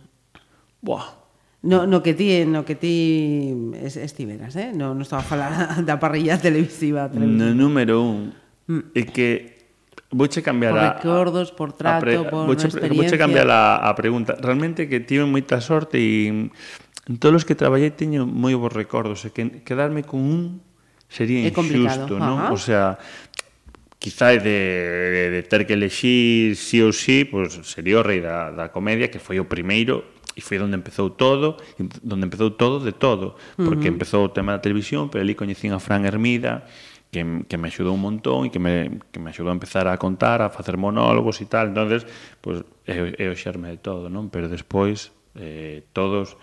[0.83, 1.20] Buah,
[1.63, 3.53] No, no que ti, no que ti
[3.85, 4.73] es, estiveras, eh?
[4.75, 5.53] No, no estaba a falar
[5.89, 7.13] da parrilla televisiva.
[7.13, 8.33] No número un
[8.67, 8.97] mm.
[8.97, 9.61] é que
[10.13, 13.03] Vouche cambiar por recordos, por trato, pre, por vouche, experiencia.
[13.03, 14.35] Vouche cambiar a, a pregunta.
[14.43, 16.51] Realmente que tive moita sorte e
[17.07, 20.43] en todos os que traballei teño moi bons recordos e que quedarme con un
[21.07, 22.51] sería é injusto, non?
[22.51, 22.99] O sea,
[24.03, 28.19] quizá de, de, de ter que elegir sí ou sí, pois pues, sería o rei
[28.19, 30.03] da, da comedia, que foi o primeiro
[30.37, 33.95] e foi onde empezou todo, onde empezou todo de todo, porque uh -huh.
[33.95, 36.65] empezou o tema da televisión, pero ali coñecín a Fran Hermida,
[37.11, 39.99] que, que me axudou un montón e que me, que me axudou a empezar a
[39.99, 41.75] contar, a facer monólogos e tal.
[41.75, 42.07] entonces
[42.41, 44.31] pues, é, é o xerme de todo, non?
[44.31, 46.39] Pero despois, eh, todos...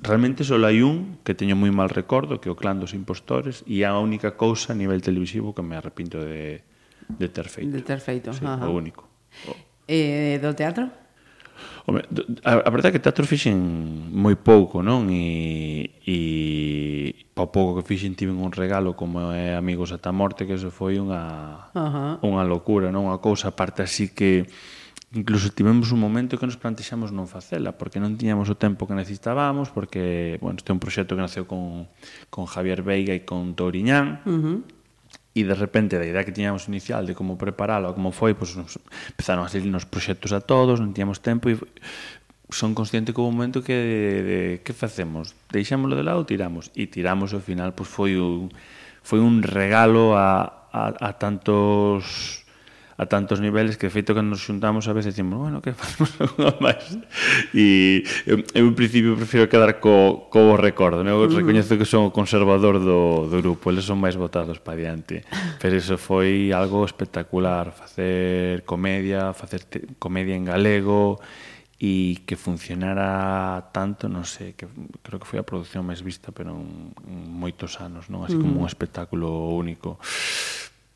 [0.00, 3.84] Realmente só hai un que teño moi mal recordo, que o clan dos impostores, e
[3.84, 6.64] a única cousa a nivel televisivo que me arrepinto de,
[7.04, 7.76] de ter feito.
[7.76, 8.64] De ter feito, sí, Ajá.
[8.64, 9.04] o único.
[9.44, 9.52] O...
[9.84, 10.88] Eh, do teatro?
[11.86, 12.02] Home,
[12.44, 13.56] a, a verdade é que teatro fixen
[14.12, 15.08] moi pouco, non?
[15.08, 16.18] E, e
[17.32, 21.00] pa pouco que fixen tiven un regalo como é Amigos ata morte, que eso foi
[21.00, 22.26] unha, uh -huh.
[22.26, 23.08] unha locura, non?
[23.08, 24.46] Unha cousa aparte así que
[25.16, 28.92] incluso tivemos un momento que nos plantexamos non facela, porque non tiñamos o tempo que
[28.92, 31.88] necesitábamos, porque, bueno, este é un proxecto que naceu con,
[32.28, 34.77] con Javier Veiga e con Touriñán, uh -huh
[35.38, 38.82] e de repente da idea que tiñamos inicial de como preparalo, como foi, pois nos,
[39.06, 41.54] empezaron a salir nos proxectos a todos, non tiñamos tempo e
[42.50, 45.38] son consciente que houve un momento que de, de, que facemos?
[45.54, 48.50] Deixámoslo de lado, tiramos e tiramos ao final, pois foi un
[49.06, 52.44] foi un regalo a a, a tantos
[52.98, 56.50] a tantos niveles que feito que nos xuntamos a veces decimos, bueno, que facemos unha
[56.58, 56.98] máis
[57.54, 61.14] e eu, eu en principio prefiro quedar co, co recordo né?
[61.14, 61.38] eu mm.
[61.38, 65.22] recoñezo que son o conservador do, do grupo eles son máis votados para diante
[65.62, 71.22] pero iso foi algo espectacular facer comedia facer te, comedia en galego
[71.78, 74.66] e que funcionara tanto, non sei, que
[75.06, 78.26] creo que foi a produción máis vista, pero en, en moitos anos, non?
[78.26, 78.74] Así como un mm.
[78.74, 80.02] espectáculo único.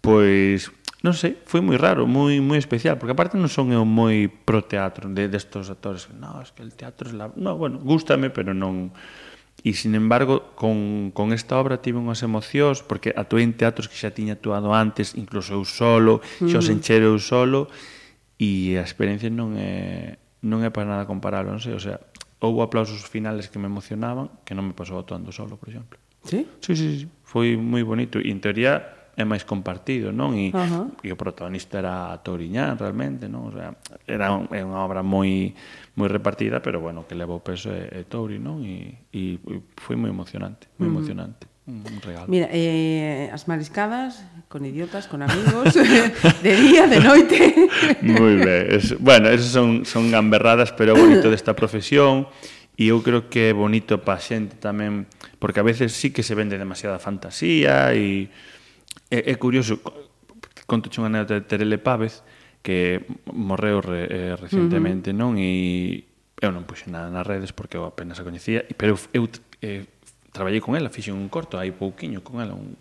[0.03, 4.31] Pois non sei, foi moi raro, moi moi especial, porque aparte non son eu moi
[4.31, 7.83] pro teatro de destos de actores, no, es que el teatro es la, no, bueno,
[7.83, 8.95] gústame, pero non
[9.63, 13.95] E, sin embargo, con, con esta obra tive unhas emocións, porque atuei en teatros que
[13.95, 16.75] xa tiña actuado antes, incluso eu solo, xa os mm.
[16.75, 17.71] enchero eu solo,
[18.43, 22.03] e a experiencia non é, non é para nada comparable, non sei, o sea,
[22.43, 25.95] houve aplausos finales que me emocionaban, que non me pasou atuando solo, por exemplo.
[26.27, 26.43] Sí?
[26.59, 27.07] Sí, sí, sí.
[27.23, 28.19] foi moi bonito.
[28.19, 30.33] E, en teoría, é máis compartido, non?
[30.35, 30.87] E, uh -huh.
[31.05, 33.49] e o protagonista era Toriñán realmente, non?
[33.49, 33.77] O sea,
[34.09, 35.53] era un, é unha obra moi
[35.93, 38.65] moi repartida, pero bueno, que levou peso é, é Tori, non?
[38.65, 40.97] E, e, e foi moi emocionante, moi uh -huh.
[40.97, 41.45] emocionante.
[41.63, 42.27] Un regalo.
[42.27, 45.71] Mira, eh, as mariscadas con idiotas, con amigos,
[46.43, 47.39] de día, de noite.
[48.03, 48.67] moi ben.
[48.67, 52.27] Es, bueno, esas son, son gamberradas, pero bonito desta profesión
[52.75, 55.07] e eu creo que é bonito pa xente tamén,
[55.39, 58.33] porque a veces sí que se vende demasiada fantasía e
[59.13, 59.85] É, é curioso,
[60.65, 62.25] contoche unha anécdota de Terele Pávez,
[62.65, 65.21] que morreu re, eh, recentemente, uh -huh.
[65.21, 65.37] non?
[65.37, 66.09] E
[66.41, 69.29] eu non puxe nada nas redes porque eu apenas a coñecía, pero eu,
[69.61, 69.85] eh,
[70.33, 72.73] traballei con ela, fixen un corto hai pouquiño con ela, un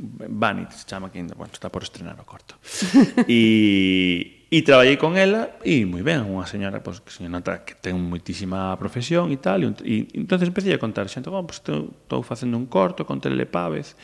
[0.00, 2.56] Vanity se chama que ainda, bueno, está por estrenar o corto.
[3.28, 7.76] e e traballei con ela e moi ben, unha señora pois que se nota que
[7.76, 11.92] ten moitísima profesión e tal, e, e entonces empecé a contar, xente, bueno, pois pues,
[12.08, 14.00] estou facendo un corto con Telele Pávez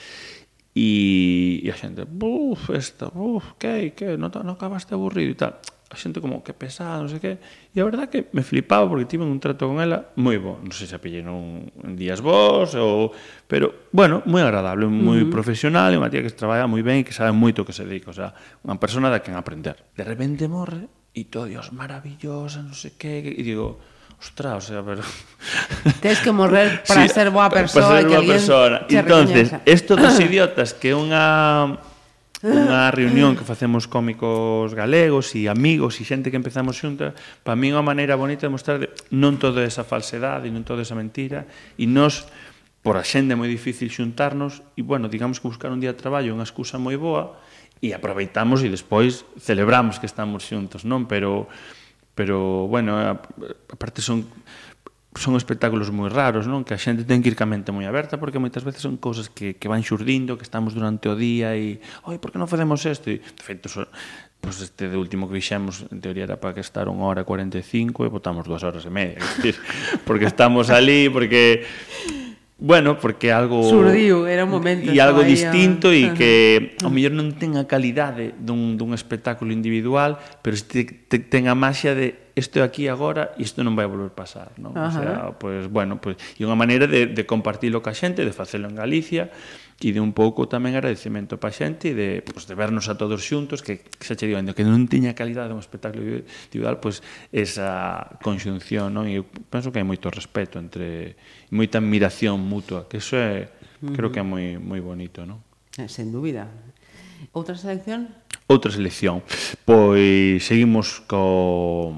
[0.70, 5.58] E, e a xente, buf, esta, buf, que, que, non, non acabaste aburrido e tal.
[5.90, 7.32] A xente como, que pesada, non sei que.
[7.74, 10.62] E a verdad que me flipaba porque tive un trato con ela moi bo.
[10.62, 13.10] Non sei se a pillei en días vos, ou...
[13.50, 15.34] pero, bueno, moi agradable, moi uh -huh.
[15.34, 18.14] profesional, unha tía que traballa moi ben e que sabe moito que se dedica.
[18.14, 18.30] O sea,
[18.62, 19.74] unha persona da quen aprender.
[19.98, 23.26] De repente morre e todo, Dios, maravillosa, non sei que.
[23.26, 23.82] E digo,
[24.20, 25.02] Ostras, o sea, pero...
[26.00, 27.88] Tens que morrer para sí, ser boa persoa.
[27.88, 28.76] Para ser boa persona.
[28.88, 31.80] Entonces, isto dos idiotas que unha
[32.40, 37.12] unha reunión que facemos cómicos galegos e amigos e xente que empezamos xunta,
[37.44, 38.80] para mí é unha maneira bonita de mostrar
[39.12, 41.44] non toda esa falsedade e non toda esa mentira
[41.76, 42.24] e nos
[42.80, 46.00] por a xente é moi difícil xuntarnos e bueno, digamos que buscar un día de
[46.00, 47.36] traballo é unha excusa moi boa
[47.84, 51.04] e aproveitamos e despois celebramos que estamos xuntos, non?
[51.04, 51.44] Pero
[52.20, 53.00] pero bueno,
[53.72, 54.28] aparte son
[55.16, 56.68] son espectáculos moi raros, non?
[56.68, 59.32] Que a xente ten que ir ca mente moi aberta porque moitas veces son cousas
[59.32, 62.84] que, que van xurdindo, que estamos durante o día e, oi, por que non facemos
[62.84, 63.08] isto?
[63.08, 63.88] E, de feito, so,
[64.36, 68.04] pues este de último que fixemos en teoría era para que estar unha hora 45
[68.04, 69.56] e botamos dúas horas e media decir,
[70.04, 71.64] porque estamos ali porque
[72.60, 73.64] bueno, porque algo...
[73.64, 74.92] Surdiu, era un momento.
[74.92, 75.96] E algo distinto a...
[75.96, 81.16] e que ao mellor non ten a calidade dun, dun espectáculo individual, pero te, te,
[81.24, 84.76] ten a maxia de isto aquí agora e isto non vai volver pasar, non?
[84.76, 84.88] Ajá.
[84.88, 88.28] O sea, pois, pues, bueno, pois, pues, e unha maneira de, de compartilo ca xente,
[88.28, 89.32] de facelo en Galicia,
[89.80, 93.24] e de un pouco tamén agradecemento pa xente e de, pues, de vernos a todos
[93.24, 97.32] xuntos que, que xa che digo, que non tiña calidade un espectáculo individual pois pues,
[97.32, 99.08] esa conxunción non?
[99.08, 101.16] e eu penso que hai moito respeto entre
[101.48, 103.48] moita admiración mutua que eso é,
[103.96, 105.40] creo que é moi, moi bonito non?
[105.80, 106.52] Eh, sen dúbida
[107.32, 108.08] Outra selección?
[108.48, 109.24] Outra selección
[109.64, 111.92] Pois seguimos co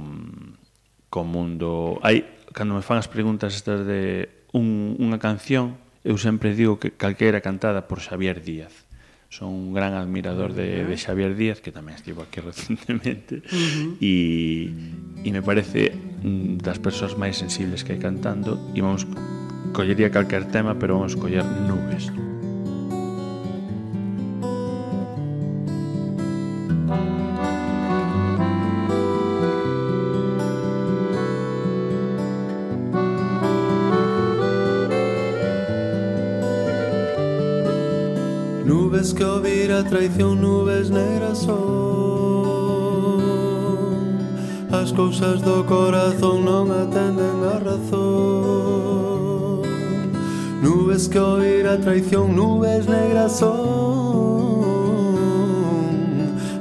[1.10, 2.22] co mundo hai,
[2.54, 7.40] cando me fan as preguntas estas de un, unha canción eu sempre digo que calquera
[7.40, 8.86] cantada por Xavier Díaz.
[9.32, 13.40] Son un gran admirador de, de Xavier Díaz que tamén estivo aquí recentemente.
[13.40, 13.90] Uh -huh.
[14.02, 14.14] e,
[15.24, 15.94] e me parece
[16.60, 18.60] das persoas máis sensibles que hai cantando.
[18.76, 19.08] E vamos
[19.72, 22.41] collería calquer tema pero vamos coller nubes nubes.
[39.72, 41.62] a traición, nubes negras son.
[44.70, 48.02] As cousas do corazón non atenden a razón.
[50.62, 53.52] Nubes que oír a traición, nubes negras son.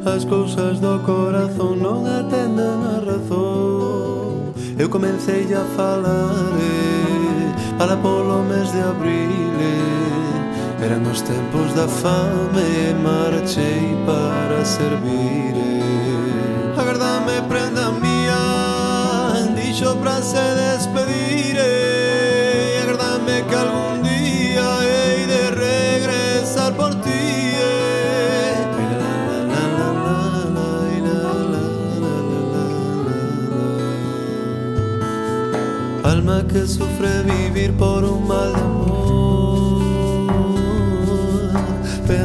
[0.05, 4.53] As cousas do corazón non atenden a razón.
[4.79, 9.51] Eu comecei a falar eh, para polo mes de abril.
[9.59, 10.10] eh,
[10.81, 15.53] Eran os tempos da fame e marchei para servir.
[16.75, 18.41] Agardame prenda mía
[19.55, 21.57] Dixo para se despedir.
[22.81, 27.11] Agardame que algún día hei de regresar por ti.
[36.03, 38.70] Alma que sufre vivir por un mal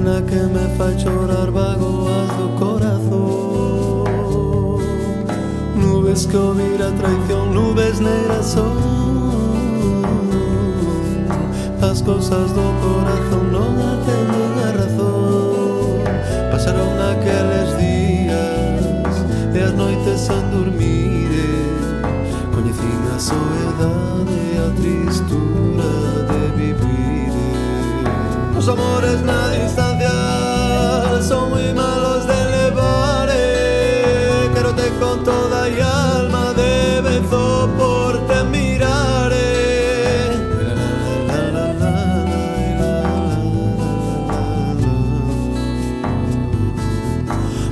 [0.07, 4.05] pena que me fai chorar vagoas do corazón
[5.74, 8.77] Nubes que ouvir a traición, nubes negras son
[11.83, 16.05] As cousas do corazón non atenden a razón
[16.53, 19.15] Pasaron aqueles días
[19.55, 21.74] e as noites sen dormir
[22.55, 25.91] Coñecín a soedade e a tristura
[26.31, 27.35] de vivir
[28.57, 29.95] Os amores na distancia
[31.22, 33.28] son muy malos de elevar.
[34.76, 39.32] te con toda y alma debe soporte mirar.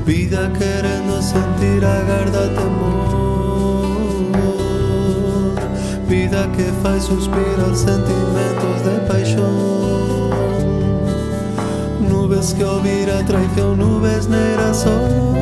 [0.07, 3.15] Vida querendo sentir agarda temor
[6.07, 9.84] Vida que faz suspirar sentimentos de paixão
[12.35, 15.35] nubes que ouvira a traición nubes negras son.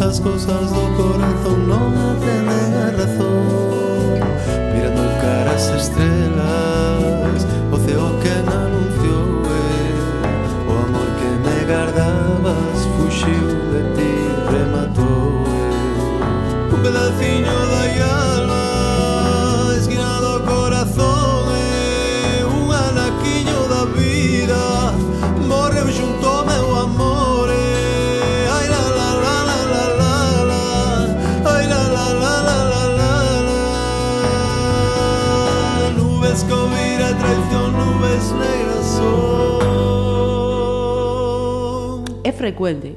[0.00, 4.20] As cousas do corazón non atenden a razón.
[4.72, 7.40] Mirando en cara as estrelas
[7.72, 9.44] O ceo que na anunciou
[10.68, 14.12] O oh, amor que me guardabas fuxiu de ti
[14.52, 15.44] rematou
[16.72, 17.63] Un pedaciño
[42.44, 42.92] frecuente,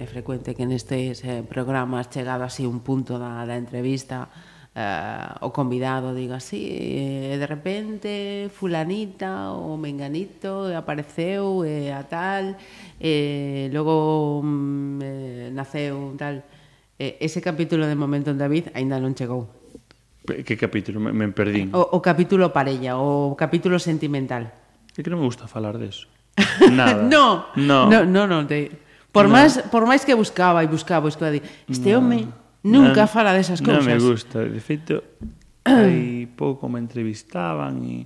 [0.00, 4.32] é frecuente que nestes eh, programas chegado así un punto da, da entrevista
[4.72, 12.08] eh, o convidado diga así, e eh, de repente fulanita ou menganito apareceu eh, a
[12.08, 12.56] tal,
[12.96, 16.40] eh, logo mm, eh, naceu tal.
[16.96, 19.44] Eh, ese capítulo de Momento en David aínda non chegou.
[20.24, 21.04] Que capítulo?
[21.04, 21.68] Me, me perdín.
[21.76, 24.56] O, o capítulo parella, o capítulo sentimental.
[24.96, 26.08] É que non me gusta falar deso.
[26.72, 27.04] Nada.
[27.04, 28.85] no, no, no, no, no te...
[29.16, 29.32] Por, no.
[29.32, 31.40] máis, por máis que buscaba e buscaba, buscaba, di,
[31.72, 32.04] este no.
[32.04, 32.28] home
[32.60, 33.80] nunca no, fala desas cousas.
[33.80, 35.00] Non me gusta, de feito,
[35.64, 38.04] hai pouco me entrevistaban e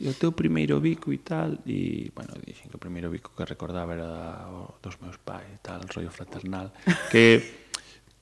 [0.00, 3.44] e o teu primeiro bico e tal e, bueno, dixen que o primeiro bico que
[3.44, 6.72] recordaba era o, dos meus pais e tal, rollo fraternal
[7.12, 7.44] que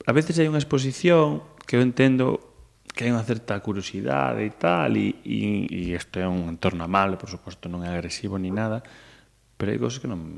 [0.03, 2.43] a veces hai unha exposición que eu entendo
[2.91, 7.15] que hai unha certa curiosidade e tal e, e, e isto é un entorno amable,
[7.15, 8.83] por suposto non é agresivo ni nada
[9.55, 10.35] pero hai cosas que non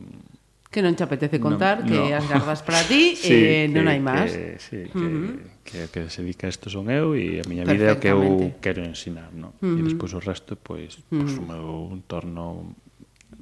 [0.71, 2.15] que non te apetece contar, no, que no.
[2.15, 4.31] as gardas para ti eh, sí, e non hai máis.
[4.31, 5.35] Que, sí, uh -huh.
[5.67, 8.07] que, que, que se dedica a isto son eu e a miña vida é que
[8.07, 9.59] eu quero ensinar, No?
[9.59, 9.79] Uh -huh.
[9.79, 11.27] E despois o resto, pois, pues, uh -huh.
[11.27, 11.67] pois o meu
[11.99, 12.71] entorno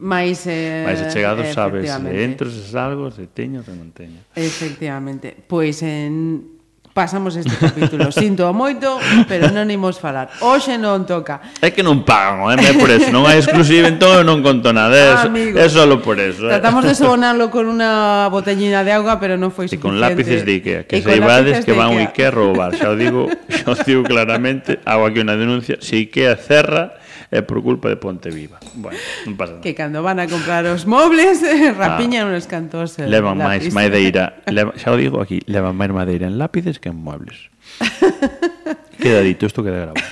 [0.00, 4.24] máis eh, máis achegado sabes se entro, se salgo, se teño, se non teño.
[4.32, 5.36] Efectivamente.
[5.36, 6.57] Pois en
[6.98, 8.10] pasamos este capítulo.
[8.18, 8.98] Sinto moito,
[9.30, 10.34] pero non imos falar.
[10.42, 11.38] Hoxe non toca.
[11.62, 12.58] É que non pagan, eh?
[12.58, 13.14] é por eso.
[13.14, 14.98] Non hai exclusiva, entón non conto nada.
[14.98, 16.50] É, ah, amigo, é solo por eso.
[16.50, 16.58] Eh?
[16.58, 19.78] Tratamos de sobonarlo con unha botellina de auga, pero non foi suficiente.
[19.78, 22.74] E con lápices de Ikea, que se ibades que van o Ikea a roubar.
[22.74, 25.78] Xa o digo, xa o digo claramente, hago aquí unha denuncia.
[25.78, 26.97] Se Ikea cerra,
[27.30, 28.56] é por culpa de Ponteviva.
[28.72, 28.96] Bueno,
[29.28, 29.64] non pasa nada.
[29.64, 31.76] Que cando van a comprar os mobles, eh, ah.
[31.76, 32.96] rapiñan ah, unos cantos.
[32.96, 36.98] Levan máis madeira, leva, xa o digo aquí, levan máis madeira en lápides que en
[36.98, 37.52] muebles.
[39.02, 40.06] queda dito, isto queda grabado.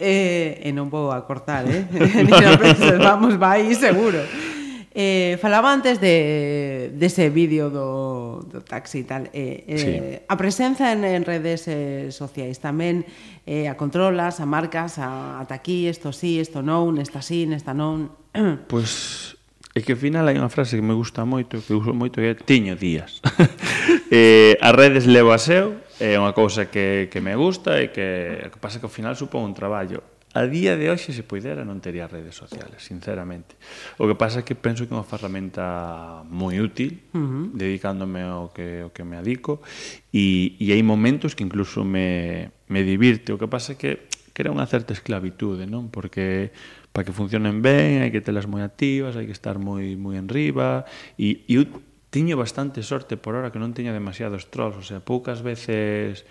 [0.00, 1.86] Eh, e non vou a cortar, eh?
[2.26, 2.98] Ni no, no.
[2.98, 4.20] Vamos, vai, seguro.
[4.94, 9.26] Eh, falaba antes de, dese de vídeo do, do taxi e tal.
[9.34, 9.90] Eh, eh, sí.
[10.30, 13.02] A presenza en, en redes eh, sociais tamén
[13.42, 17.74] eh, a controlas, a marcas, a, ata aquí, isto sí, isto non, esta sí, esta
[17.74, 18.14] non.
[18.70, 19.34] Pois pues,
[19.74, 22.30] É que ao final hai unha frase que me gusta moito, que uso moito, que
[22.30, 23.18] é tiño días.
[24.14, 28.54] eh, as redes levo a seu, é unha cousa que, que me gusta e que,
[28.54, 31.78] que pasa que ao final supón un traballo a día de hoxe se poidera non
[31.78, 33.54] tería redes sociales, sinceramente.
[34.02, 37.44] O que pasa é que penso que é unha ferramenta moi útil, uh -huh.
[37.54, 39.62] dedicándome ao que, ao que me adico,
[40.10, 43.30] e, e hai momentos que incluso me, me divirte.
[43.30, 45.94] O que pasa é que crea unha certa esclavitude, non?
[45.94, 46.50] Porque
[46.90, 50.26] para que funcionen ben hai que telas moi activas, hai que estar moi moi en
[50.26, 50.82] riba
[51.14, 51.66] e, e eu
[52.10, 56.26] tiño bastante sorte por hora que non teño demasiados trolls, o sea, poucas veces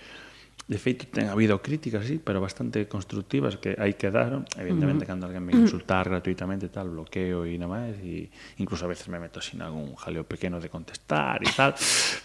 [0.63, 4.47] De feito, ten habido críticas, sí, pero bastante constructivas que aí quedaron.
[4.55, 5.11] Evidentemente, uh -huh.
[5.11, 8.31] cando alguén me insultar gratuitamente tal, bloqueo e nada máis, e
[8.63, 11.75] incluso a veces me meto sin algún jaleo pequeno de contestar e tal,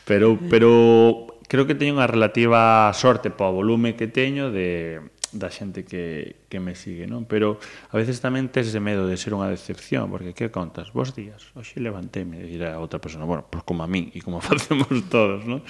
[0.06, 5.02] pero pero creo que teño unha relativa sorte para o volume que teño de
[5.32, 7.28] da xente que, que me sigue, non?
[7.28, 7.60] Pero
[7.92, 10.88] a veces tamén tes ese medo de ser unha decepción, porque que contas?
[10.96, 14.08] Bos días, hoxe levanteime e dirá a outra persona, bueno, pois pues como a min
[14.16, 15.60] e como facemos todos, non?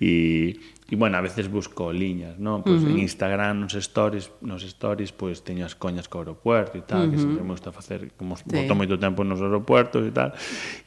[0.00, 0.56] E
[0.90, 2.60] E, bueno, a veces busco liñas, non?
[2.60, 2.92] Pois uh -huh.
[2.92, 7.04] en Instagram, nos stories, nos stories, pois teño as coñas co aeropuerto e tal, uh
[7.08, 7.10] -huh.
[7.12, 8.44] que sempre me gusta facer, como sí.
[8.44, 10.36] boto moito tempo nos aeropuertos e tal,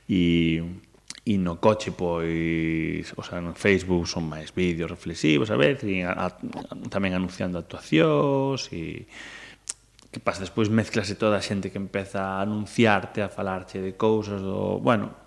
[0.05, 0.61] e
[1.27, 6.05] e no coche pois, o sea, no Facebook son máis vídeos reflexivos, a veces, e
[6.07, 6.27] a, a,
[6.87, 9.11] tamén anunciando actuacións e
[10.07, 14.39] que pasa despois mezclase toda a xente que empeza a anunciarte, a falarche de cousas
[14.39, 15.26] do, bueno,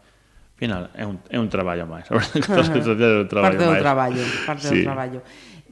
[0.61, 2.05] final é un, é un traballo máis.
[2.13, 3.73] A verdade, é un traballo parte máis.
[3.73, 4.77] do traballo, parte sí.
[4.77, 5.19] do traballo.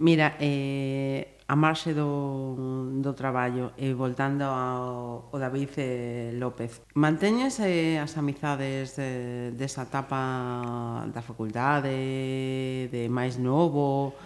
[0.01, 7.61] Mira, eh, a marxe do, do traballo e voltando ao, ao David eh, López, manteñes
[7.61, 14.17] eh, as amizades eh, desa etapa da facultade, de máis novo,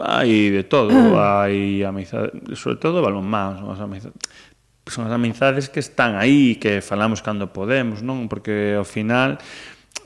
[0.00, 4.16] Hai de todo, hai amizades, sobre todo balonmán, son as amizades
[4.86, 8.28] son as amizades que están aí, que falamos cando podemos, non?
[8.28, 9.40] Porque ao final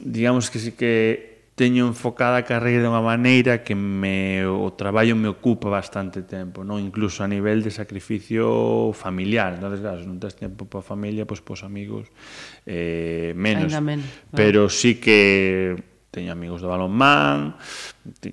[0.00, 5.18] digamos que sí que teño enfocada a carreira de unha maneira que me, o traballo
[5.18, 6.78] me ocupa bastante tempo, non?
[6.78, 9.74] Incluso a nivel de sacrificio familiar, non?
[9.74, 12.14] Claro, se non tens tempo para a familia, pois pues, pos amigos
[12.62, 13.74] eh, menos.
[13.74, 14.06] Ainda menos.
[14.30, 14.38] Vale.
[14.38, 15.74] Pero sí que
[16.14, 17.58] teño amigos do balonmán,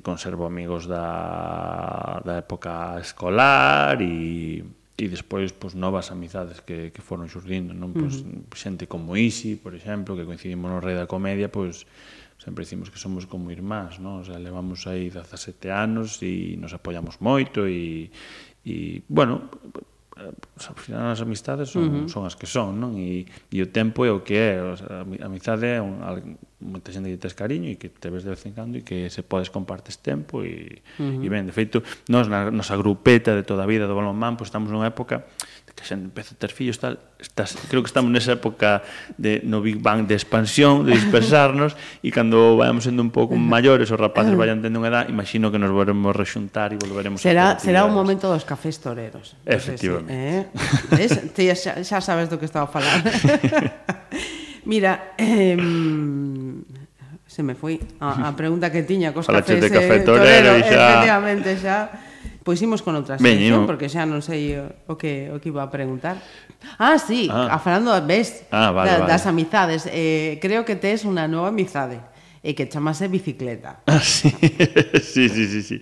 [0.06, 4.62] conservo amigos da, da época escolar e
[4.98, 7.92] e despois pois novas amizades que, que foron xurdindo, non?
[7.92, 8.56] Pois uh -huh.
[8.56, 11.84] xente como Isi, por exemplo, que coincidimos no Rei da Comedia, pois
[12.40, 14.22] sempre dicimos que somos como irmás, non?
[14.22, 18.08] O sea, levamos aí 17 anos e nos apoiamos moito e,
[18.64, 19.52] e bueno,
[20.18, 20.32] Eh,
[20.68, 22.08] ao final as amistades son, uh -huh.
[22.08, 22.96] son as que son, non?
[22.96, 26.00] E, e o tempo é o que é, a amizade é un,
[26.64, 29.12] moita xente que tes cariño e que te ves de vez en cando e que
[29.12, 31.20] se podes compartes tempo e, uh -huh.
[31.20, 34.48] e ben, de feito, nós na nosa grupeta de toda a vida do balonmán, pois
[34.48, 35.28] estamos nunha época
[35.76, 38.82] que xa empeza a ter fillos tal, estás, creo que estamos nesa época
[39.20, 43.92] de no Big Bang de expansión, de dispersarnos e cando vayamos sendo un pouco maiores
[43.92, 47.60] os rapaces vayan tendo unha edad, imagino que nos volveremos rexuntar e volveremos será, a
[47.60, 49.36] Será o momento dos cafés toreros.
[49.44, 50.16] Efectivamente.
[50.16, 50.42] Eh?
[50.96, 51.36] Ves?
[51.36, 53.04] Ti xa, xa sabes do que estaba a falar.
[54.66, 55.60] Mira, eh,
[57.28, 60.64] se me foi a, a pregunta que tiña cos Falache cafés de café torero, eh,
[60.64, 60.88] torero, xa...
[60.88, 61.78] efectivamente xa
[62.46, 64.54] Pois imos con outra sección, porque xa non sei
[64.86, 66.22] o que, o que iba a preguntar.
[66.78, 67.50] Ah, sí, ah.
[67.50, 69.10] a falando ves, ah, vale, da, vale.
[69.10, 69.90] das amizades.
[69.90, 71.98] Eh, creo que tes unha nova amizade
[72.46, 73.82] e que chamase bicicleta.
[73.90, 74.30] Ah, sí.
[75.02, 75.78] sí, sí, sí, sí.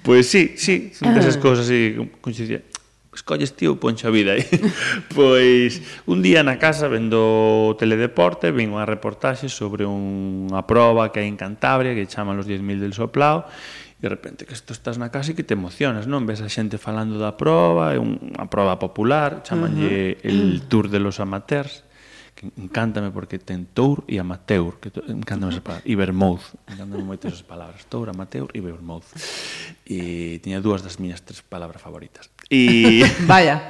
[0.00, 1.44] Pois pues sí, sí, son desas ah.
[1.44, 2.64] cousas así, coincidía.
[3.12, 4.46] escolles tío, poncho a vida aí.
[4.48, 4.72] Eh.
[5.12, 11.28] pois un día na casa vendo teledeporte, vin unha reportaxe sobre unha proba que hai
[11.28, 13.44] en Cantabria que chaman los 10.000 del soplao
[13.98, 16.22] E de repente que isto estás na casa e que te emocionas, non?
[16.22, 20.30] Ves a xente falando da proba, é unha proba popular, chamanlle uh -huh.
[20.30, 21.82] el Tour de los Amateurs,
[22.38, 27.02] que encántame porque ten tour e amateur, que to, encántame esa palabra, e vermouth, encántame
[27.02, 29.10] moito esas palabras, tour, amateur e vermouth.
[29.82, 32.30] E tiña dúas das miñas tres palabras favoritas.
[32.46, 33.66] E vaya.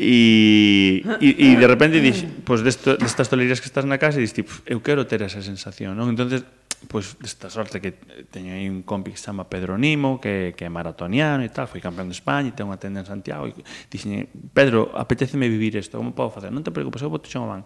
[0.00, 4.24] E, e, e de repente dix, pois pues, destas tolerías que estás na casa e
[4.24, 6.08] dix, tipo, eu quero ter esa sensación, non?
[6.08, 6.48] Entonces
[6.88, 7.94] pois desta sorte que
[8.30, 11.66] teño aí un compi que se chama Pedro Nimo, que, que é maratoniano e tal,
[11.68, 13.54] foi campeón de España e ten unha tenda en Santiago e
[13.92, 14.26] dixen,
[14.56, 16.50] Pedro, apetéceme vivir isto, como podo facer?
[16.50, 17.62] Non te preocupes, eu vou te chamar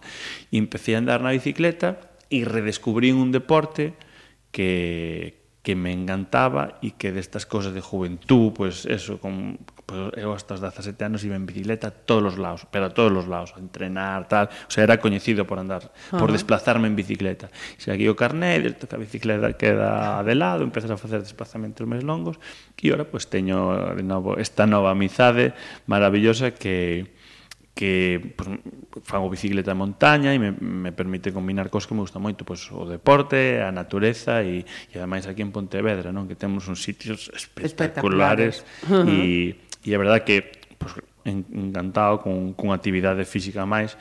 [0.51, 3.95] E empecé a andar na bicicleta e redescubrí un deporte
[4.51, 10.31] que, que me encantaba e que destas cosas de juventud, pues eso, con, pues, eu
[10.31, 13.27] hasta os 17 anos iba en bicicleta a todos os lados, pero a todos os
[13.27, 16.19] lados, a entrenar, tal, o sea, era coñecido por andar, uh -huh.
[16.23, 17.51] por desplazarme en bicicleta.
[17.75, 22.07] Se aquí o carné, que a bicicleta queda de lado, empezas a facer desplazamentos máis
[22.07, 22.39] longos,
[22.79, 25.51] e ora, pues teño de novo esta nova amizade
[25.83, 27.11] maravillosa que
[27.77, 28.49] que pues,
[29.05, 32.65] fago bicicleta de montaña e me, me permite combinar cos que me gusta moito, pois
[32.73, 37.29] o deporte, a natureza e, e ademais aquí en Pontevedra, non, que temos uns sitios
[37.29, 38.65] espectaculares,
[39.05, 40.37] e e a verdade que
[40.81, 43.93] pois, encantado con, con actividade física máis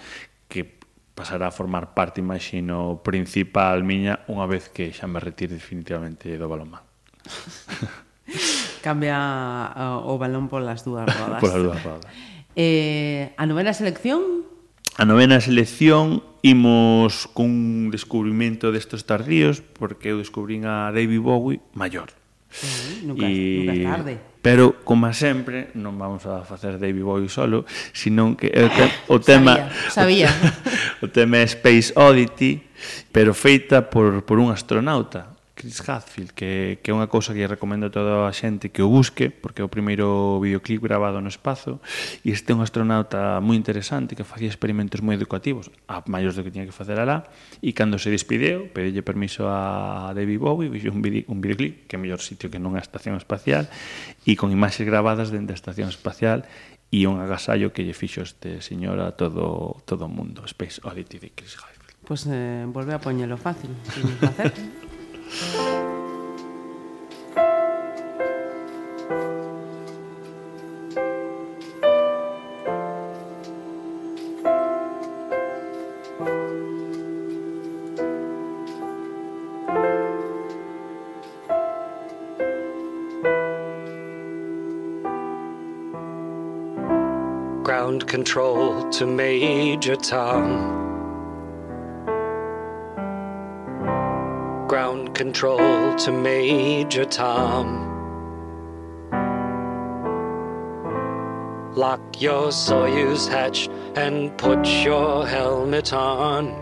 [0.48, 0.78] que
[1.16, 6.48] pasará a formar parte, imagino, principal miña unha vez que xa me retire definitivamente do
[6.48, 6.80] balonmán.
[8.86, 9.18] Cambia
[10.06, 11.40] o balón polas dúas rodas.
[11.44, 12.10] polas dúas rodas.
[12.56, 14.48] Eh, a novena selección?
[14.96, 22.16] A novena selección imos cun descubrimento destos tardíos porque eu descubrín a David Bowie maior.
[22.48, 23.60] Uh, nunca, e...
[23.60, 24.14] nunca tarde.
[24.40, 29.16] Pero, como sempre, non vamos a facer David Bowie solo, senón que o, te o
[29.28, 29.68] tema...
[29.92, 30.30] Sabía, sabía.
[31.04, 32.64] O, o tema é Space Oddity,
[33.12, 37.48] pero feita por, por un astronauta, Chris Hadfield, que, que é unha cousa que lle
[37.48, 41.32] recomendo a toda a xente que o busque, porque é o primeiro videoclip grabado no
[41.32, 41.80] espazo,
[42.20, 46.44] e este é un astronauta moi interesante que facía experimentos moi educativos, a maiores do
[46.44, 47.24] que tiña que facer alá,
[47.64, 51.96] e cando se despideu, pedille permiso a David Bowie, vixe un, video, un videoclip, que
[51.96, 53.64] é mellor sitio que nunha estación espacial,
[54.28, 56.44] e con imaxes grabadas dende a estación espacial,
[56.92, 61.16] e un agasallo que lle fixo este señor a todo todo o mundo, Space Oddity
[61.16, 61.96] de Chris Hadfield.
[62.04, 64.52] Pois pues, eh, volve a poñelo fácil, sin facer.
[87.64, 90.95] Ground control to Major Tom.
[95.16, 97.66] control to Major Tom.
[101.74, 106.52] Lock your Soyuz hatch and put your helmet on.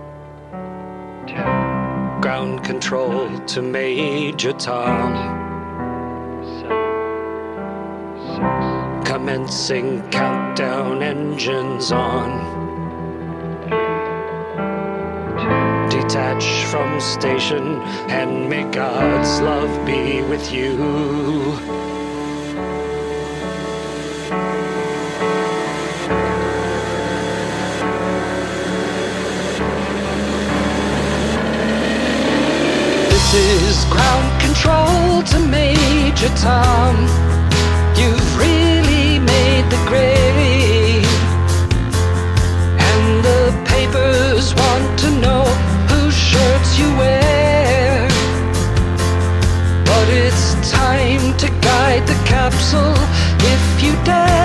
[2.20, 5.10] Ground control to Major Tom.
[9.05, 12.63] Commencing countdown engines on.
[17.12, 20.76] Station and may God's love be with you.
[33.10, 37.34] This is ground control to Major Tom.
[52.55, 52.94] Capsule
[53.52, 54.43] if you dare.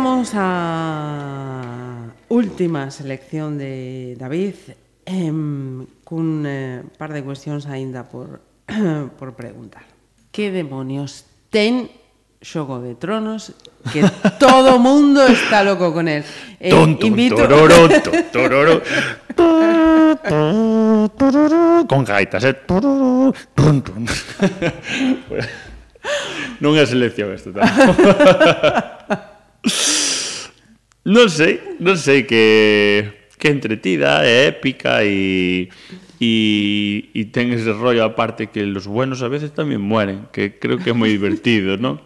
[0.00, 4.56] chegamos á última selección de David
[5.04, 8.40] em, cun eh, par de cuestións aínda por,
[9.20, 9.84] por preguntar.
[10.32, 11.92] Que demonios ten
[12.40, 13.52] Xogo de Tronos
[13.92, 14.00] que
[14.40, 16.24] todo mundo está loco con él.
[16.56, 17.36] Eh, Tonto, invito...
[17.36, 17.84] tororo,
[18.32, 18.80] tororo,
[21.12, 22.56] tororo, con gaitas, eh?
[22.64, 24.08] Tororo, tun, tun.
[26.64, 29.28] non é selección isto, tampouco
[31.14, 35.72] non sei, non sei que que entretida, é épica e
[36.20, 40.76] e, e ten ese rollo aparte que los buenos a veces tamén mueren, que creo
[40.76, 41.96] que é moi divertido, non?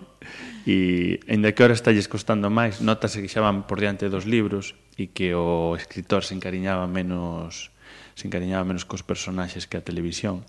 [0.64, 4.78] E ainda que ahora estalles costando máis, notase que xa van por diante dos libros
[4.94, 7.74] e que o escritor se encariñaba menos
[8.14, 10.46] se encariñaba menos cos personaxes que a televisión.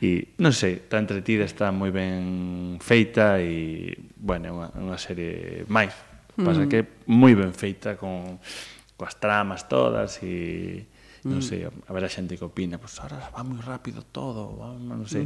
[0.00, 5.68] E non sei, está entretida, está moi ben feita e, bueno, é unha, unha serie
[5.68, 5.92] máis
[6.36, 6.44] Mm.
[6.44, 8.40] Pasa que moi ben feita con
[8.96, 10.86] coas tramas todas e
[11.22, 11.46] non mm.
[11.46, 14.74] sei, a ver a xente que opina, pois pues, ahora va moi rápido todo, va,
[14.74, 15.22] non sei.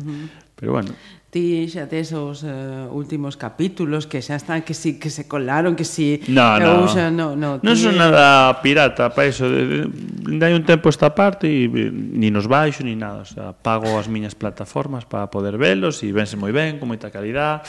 [0.53, 0.93] Pero bueno.
[1.33, 5.73] Ti xa tes os uh, últimos capítulos que xa están que si que se colaron,
[5.73, 6.85] que si no, no.
[6.85, 9.49] Xa, no, no, non son eh, nada pirata para iso.
[9.49, 13.97] Dai un tempo esta parte e eh, ni nos baixo ni nada, o sea, pago
[13.97, 17.65] as miñas plataformas para poder velos e vense moi ben, con moita calidad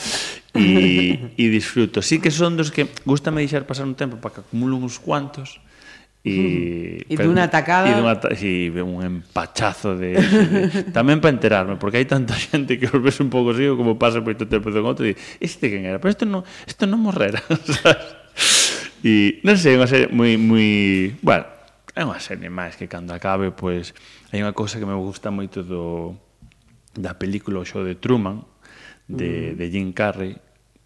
[0.58, 2.02] e, e disfruto.
[2.02, 5.62] Sí que son dos que gustame deixar pasar un tempo para que acumulo uns cuantos
[6.24, 12.02] e e dunha atacada e dunha si, un empachazo de, de tamén para enterarme porque
[12.02, 14.82] hai tanta xente que os ves un pouco así como pasa por este tempo de
[14.82, 17.38] outro e este quen era pero isto non isto non morrera
[17.78, 18.18] sabes
[19.06, 21.46] e non sei unha serie moi moi bueno
[21.94, 25.30] é unha serie máis que cando acabe pois pues, hai unha cousa que me gusta
[25.30, 26.18] moito do
[26.98, 28.42] da película o show de Truman
[29.06, 29.56] de, mm.
[29.56, 30.34] de Jim Carrey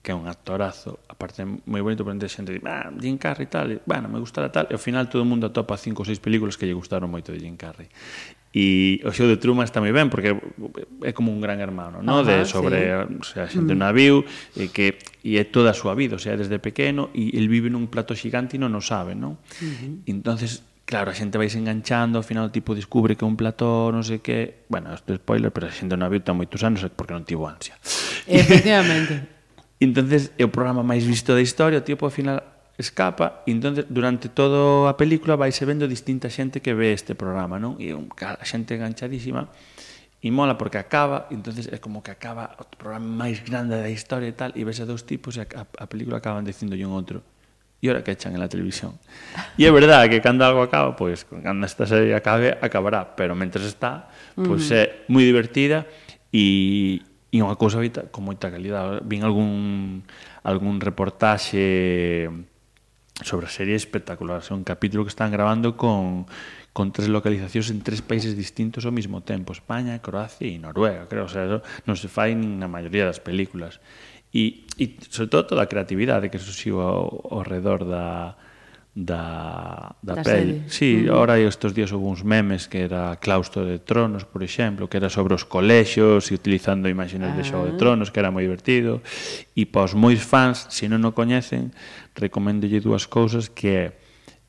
[0.03, 3.77] que é un actorazo, aparte moi bonito, pero xente di, ah, Jim Carrey tal, e,
[3.87, 6.59] bueno, me gustará tal, e ao final todo o mundo atopa cinco ou seis películas
[6.59, 7.87] que lle gustaron moito de Jim Carrey.
[8.53, 10.35] E o show de Truman está moi ben, porque
[11.07, 12.21] é como un gran hermano, no?
[12.21, 13.15] Ajá, de sobre sí.
[13.15, 13.79] o sea, xente mm.
[13.79, 14.27] unha viu,
[14.59, 17.71] e que e é toda a súa vida, o sea, desde pequeno, e el vive
[17.71, 19.39] nun plato xigante e non o sabe, non?
[19.39, 20.11] Uh -huh.
[20.11, 23.95] Entonces, claro, a xente vais enganchando, ao final o tipo descubre que é un plató,
[23.95, 24.67] non sei que...
[24.67, 27.23] Bueno, isto é spoiler, pero a xente non a viu tan moitos anos porque non
[27.23, 27.79] tivo ansia.
[28.27, 29.39] Efectivamente.
[29.85, 32.43] entonces é o programa máis visto da historia, o tipo ao final
[32.79, 37.59] escapa, e entonces durante toda a película vaise vendo distinta xente que ve este programa,
[37.61, 37.77] non?
[37.79, 39.51] E un, a xente enganchadísima
[40.23, 44.31] e mola porque acaba, entonces é como que acaba o programa máis grande da historia
[44.31, 46.95] e tal, e ves a dous tipos e a, a, a película acaban dicindo un
[46.95, 47.27] outro
[47.83, 48.95] e ahora que echan en la televisión.
[49.59, 53.35] E é verdade que cando algo acaba, pois, pues, cando esta serie acabe, acabará, pero
[53.35, 54.07] mentres está,
[54.39, 54.79] pois pues, uh -huh.
[54.79, 55.85] é moi divertida
[56.31, 57.03] e
[57.33, 57.81] e unha cousa
[58.13, 59.01] con moita calidad.
[59.09, 60.05] Vin algún,
[60.45, 62.29] algún reportaxe
[63.25, 64.45] sobre a serie espectacular.
[64.45, 66.29] É un capítulo que están grabando con,
[66.77, 69.57] con tres localizacións en tres países distintos ao mesmo tempo.
[69.57, 71.25] España, Croacia e Noruega, creo.
[71.25, 73.81] O sea, eso non se fai na maioría das películas.
[74.29, 78.37] E, e sobre todo toda a creatividade que surxiu ao, ao redor da,
[78.95, 80.25] da, da, da pel.
[80.25, 80.63] Serie.
[80.69, 81.11] Sí, mm.
[81.11, 85.09] ahora estes días houve uns memes que era Claustro de Tronos, por exemplo, que era
[85.09, 87.33] sobre os colexios e utilizando imaxes ah.
[87.33, 87.81] de Xogo de ah.
[87.81, 89.01] Tronos, que era moi divertido.
[89.57, 91.73] E para os mois fans, se non o coñecen,
[92.13, 93.97] recomendolle dúas cousas que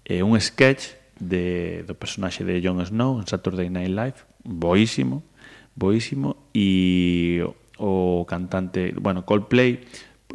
[0.03, 5.23] é eh, un sketch de, do personaxe de Jon Snow en Saturday Night Live, boísimo,
[5.71, 7.39] boísimo, e
[7.79, 9.87] o cantante, bueno, Coldplay,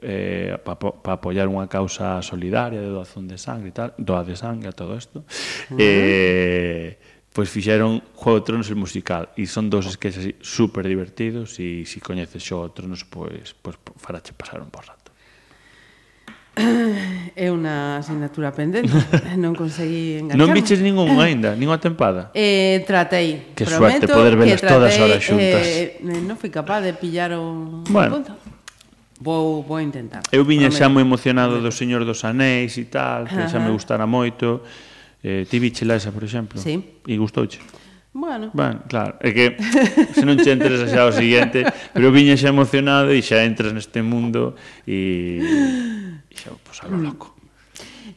[0.03, 4.35] eh, para pa apoyar unha causa solidaria de doazón de sangre e tal, doa de
[4.39, 5.23] sangre a todo isto.
[5.23, 5.79] Uh -huh.
[5.79, 6.99] Eh,
[7.33, 11.95] pois fixeron Juego de Tronos el musical e son dos sketches super divertidos e se
[11.95, 15.15] si coñeces Xogo de Tronos pois, pois farache pasar un bo rato.
[17.39, 18.91] É unha asignatura pendente
[19.39, 24.35] Non conseguí engancharme Non viches ningún ainda, ninguna tempada eh, Tratei Que Prometo suerte poder
[24.35, 28.48] velas todas horas xuntas eh, eh, Non fui capaz de pillar o bueno, punto
[29.21, 30.23] Vou, vou intentar.
[30.31, 34.07] Eu viña xa moi emocionado do Señor dos Anéis e tal, que xa me gustara
[34.07, 34.63] moito.
[35.19, 36.63] Eh, ti vichela esa, por exemplo?
[36.63, 37.03] Sí.
[37.03, 37.59] E gustouche?
[38.15, 38.51] Bueno.
[38.55, 39.59] Ben, claro, é que
[40.15, 44.07] se non che entres xa o seguinte, pero viña xa emocionado e xa entras neste
[44.07, 44.55] mundo
[44.87, 45.43] e,
[46.31, 47.35] e xa, pois, pues, a lo loco.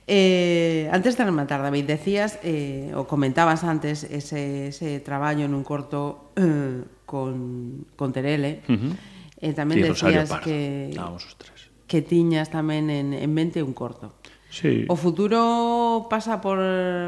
[0.06, 6.30] Eh, antes de rematar, David, decías, eh, o comentabas antes, ese, ese traballo nun corto
[6.38, 11.59] eh, con, con Terele, uh -huh E tamén sí, decías que, ah, Estábamos os tres.
[11.89, 14.13] que tiñas tamén en, en mente un corto.
[14.51, 14.85] Sí.
[14.91, 16.59] O futuro pasa por,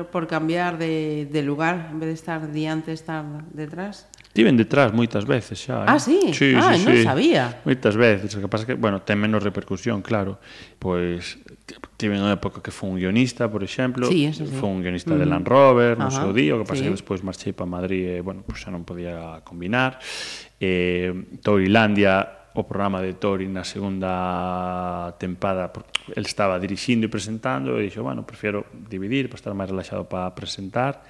[0.09, 4.07] por cambiar de, de lugar en vez de estar diante, estar detrás?
[4.33, 5.85] Tiven detrás moitas veces xa.
[5.85, 5.93] Eh?
[5.93, 6.33] Ah, sí?
[6.33, 7.05] Sí, ah, sí, non sí.
[7.05, 7.61] sabía.
[7.61, 10.41] Moitas veces, o que pasa que, bueno, ten menos repercusión, claro.
[10.81, 11.37] Pois
[12.01, 14.57] tiven unha época que foi un guionista, por exemplo, sí, eso sí.
[14.57, 15.19] foi un guionista mm.
[15.21, 16.89] de Land Rover, no seu día, o que pasa sí.
[16.89, 20.01] que despois marchei para Madrid e, bueno, pois xa non podía combinar.
[20.57, 21.13] Eh,
[21.45, 25.73] Toilandia o programa de Tori na segunda tempada
[26.13, 30.29] el estaba dirixindo e presentando e dixo, bueno, prefiero dividir para estar máis relaxado para
[30.37, 31.01] presentar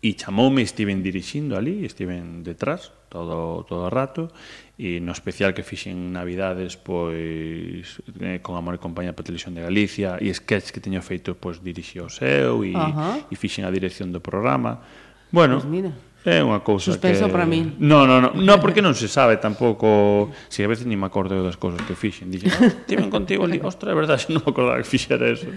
[0.00, 4.32] E chamoume, estiven dirixindo ali, estiven detrás todo, todo o rato,
[4.80, 9.60] e no especial que fixen Navidades, pois, eh, con Amor e Compañía para Televisión de
[9.60, 14.08] Galicia, e sketch que teño feito, pois, dirixi o seu, e, e fixen a dirección
[14.08, 14.80] do programa.
[15.28, 15.92] Bueno, pues mira.
[16.20, 17.32] É unha cousa Suspenso que...
[17.32, 17.80] para min.
[17.80, 20.28] No, no, no, no, porque non se sabe tampouco...
[20.52, 22.28] Si a veces ni me acordo das cousas que fixen.
[22.28, 25.48] Dixen, ah, no, tiven contigo ali, ostra, é verdade, non me acordaba que fixera eso.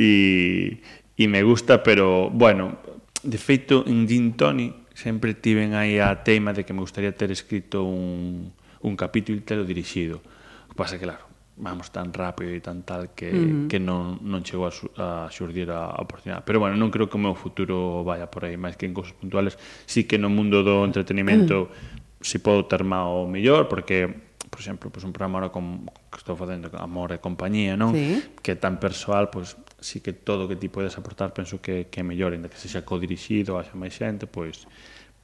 [0.00, 0.80] E,
[1.16, 2.80] e me gusta, pero, bueno,
[3.22, 7.32] de feito, en Gin Tony sempre tiven aí a teima de que me gustaría ter
[7.32, 10.20] escrito un, un capítulo e telo dirixido.
[10.68, 11.24] O que pasa que, claro,
[11.56, 13.68] vamos tan rápido e tan tal que, uh -huh.
[13.68, 16.44] que non, non chegou a, su, a xurdir a, a oportunidade.
[16.44, 19.16] Pero, bueno, non creo que o meu futuro vaya por aí, máis que en cosas
[19.16, 19.56] puntuales.
[19.84, 24.90] Sí que no mundo do entretenimento uh si podo ter o mellor, porque por exemplo,
[24.90, 27.94] pois pues un programa ahora con, que estou facendo Amor e Compañía, non?
[27.94, 28.18] Sí.
[28.42, 31.60] Que é tan persoal, pois pues, sí que todo o que ti podes aportar penso
[31.60, 34.68] que, que é mellor, ainda que se xa codirixido, haxa máis xente, pois,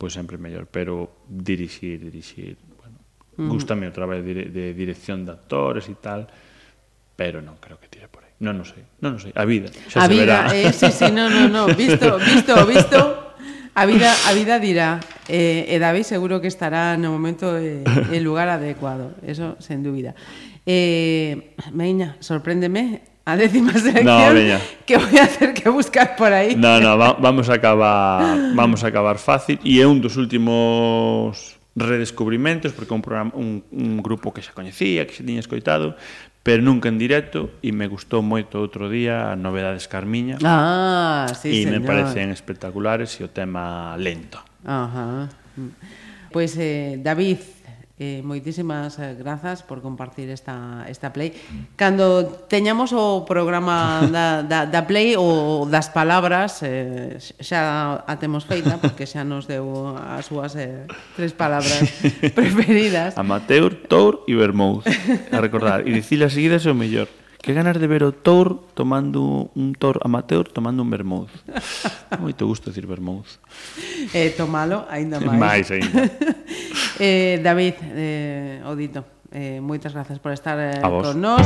[0.00, 2.98] pois sempre é mellor, pero dirixir, dirixir, bueno,
[3.36, 3.48] mm.
[3.52, 6.26] gustame o traballo de, de dirección de actores e tal,
[7.16, 8.32] pero non creo que tire por aí.
[8.40, 10.56] Non, non sei, non, non sei, a vida, xa a se vida, verá.
[10.56, 12.98] Eh, sí, sí, no, no, no, visto, visto, visto,
[13.76, 18.20] a vida, a vida dirá, eh, e David seguro que estará no momento e eh,
[18.24, 20.16] lugar adecuado, eso sen dúbida.
[20.64, 24.62] Eh, Meña, sorpréndeme a décima sección no, veña.
[24.86, 26.54] que voy a hacer que buscar por aí.
[26.54, 31.58] No, no, va, vamos a acabar vamos a acabar fácil e é un dos últimos
[31.74, 35.98] redescubrimentos porque un programa un, un grupo que xa coñecía, que xa tiña escoitado,
[36.46, 40.38] pero nunca en directo e me gustou moito outro día a novedades Carmiña.
[40.46, 41.74] Ah, sí, e señor.
[41.74, 44.38] me parecen espectaculares e o tema lento.
[44.62, 45.26] Ajá.
[46.30, 47.38] Pois pues, eh, David,
[47.96, 51.32] Eh, moitísimas eh, grazas por compartir esta, esta play.
[51.80, 58.44] Cando teñamos o programa da, da, da play ou das palabras, eh, xa a temos
[58.44, 60.84] feita, porque xa nos deu as súas eh,
[61.16, 61.88] tres palabras
[62.36, 63.16] preferidas.
[63.16, 64.84] Amateur, Tour e Vermouth,
[65.32, 65.88] a recordar.
[65.88, 67.08] E dicir as seguidas é o mellor.
[67.40, 71.32] Que ganas de ver o Tour tomando un Tour amateur tomando un Vermouth.
[72.20, 73.40] Moito gusto decir Vermouth.
[74.12, 75.40] Eh, tomalo, aínda máis.
[75.40, 76.12] Máis aínda.
[76.98, 81.44] Eh, David, eh, Odito, eh, moitas grazas por estar eh, con nós.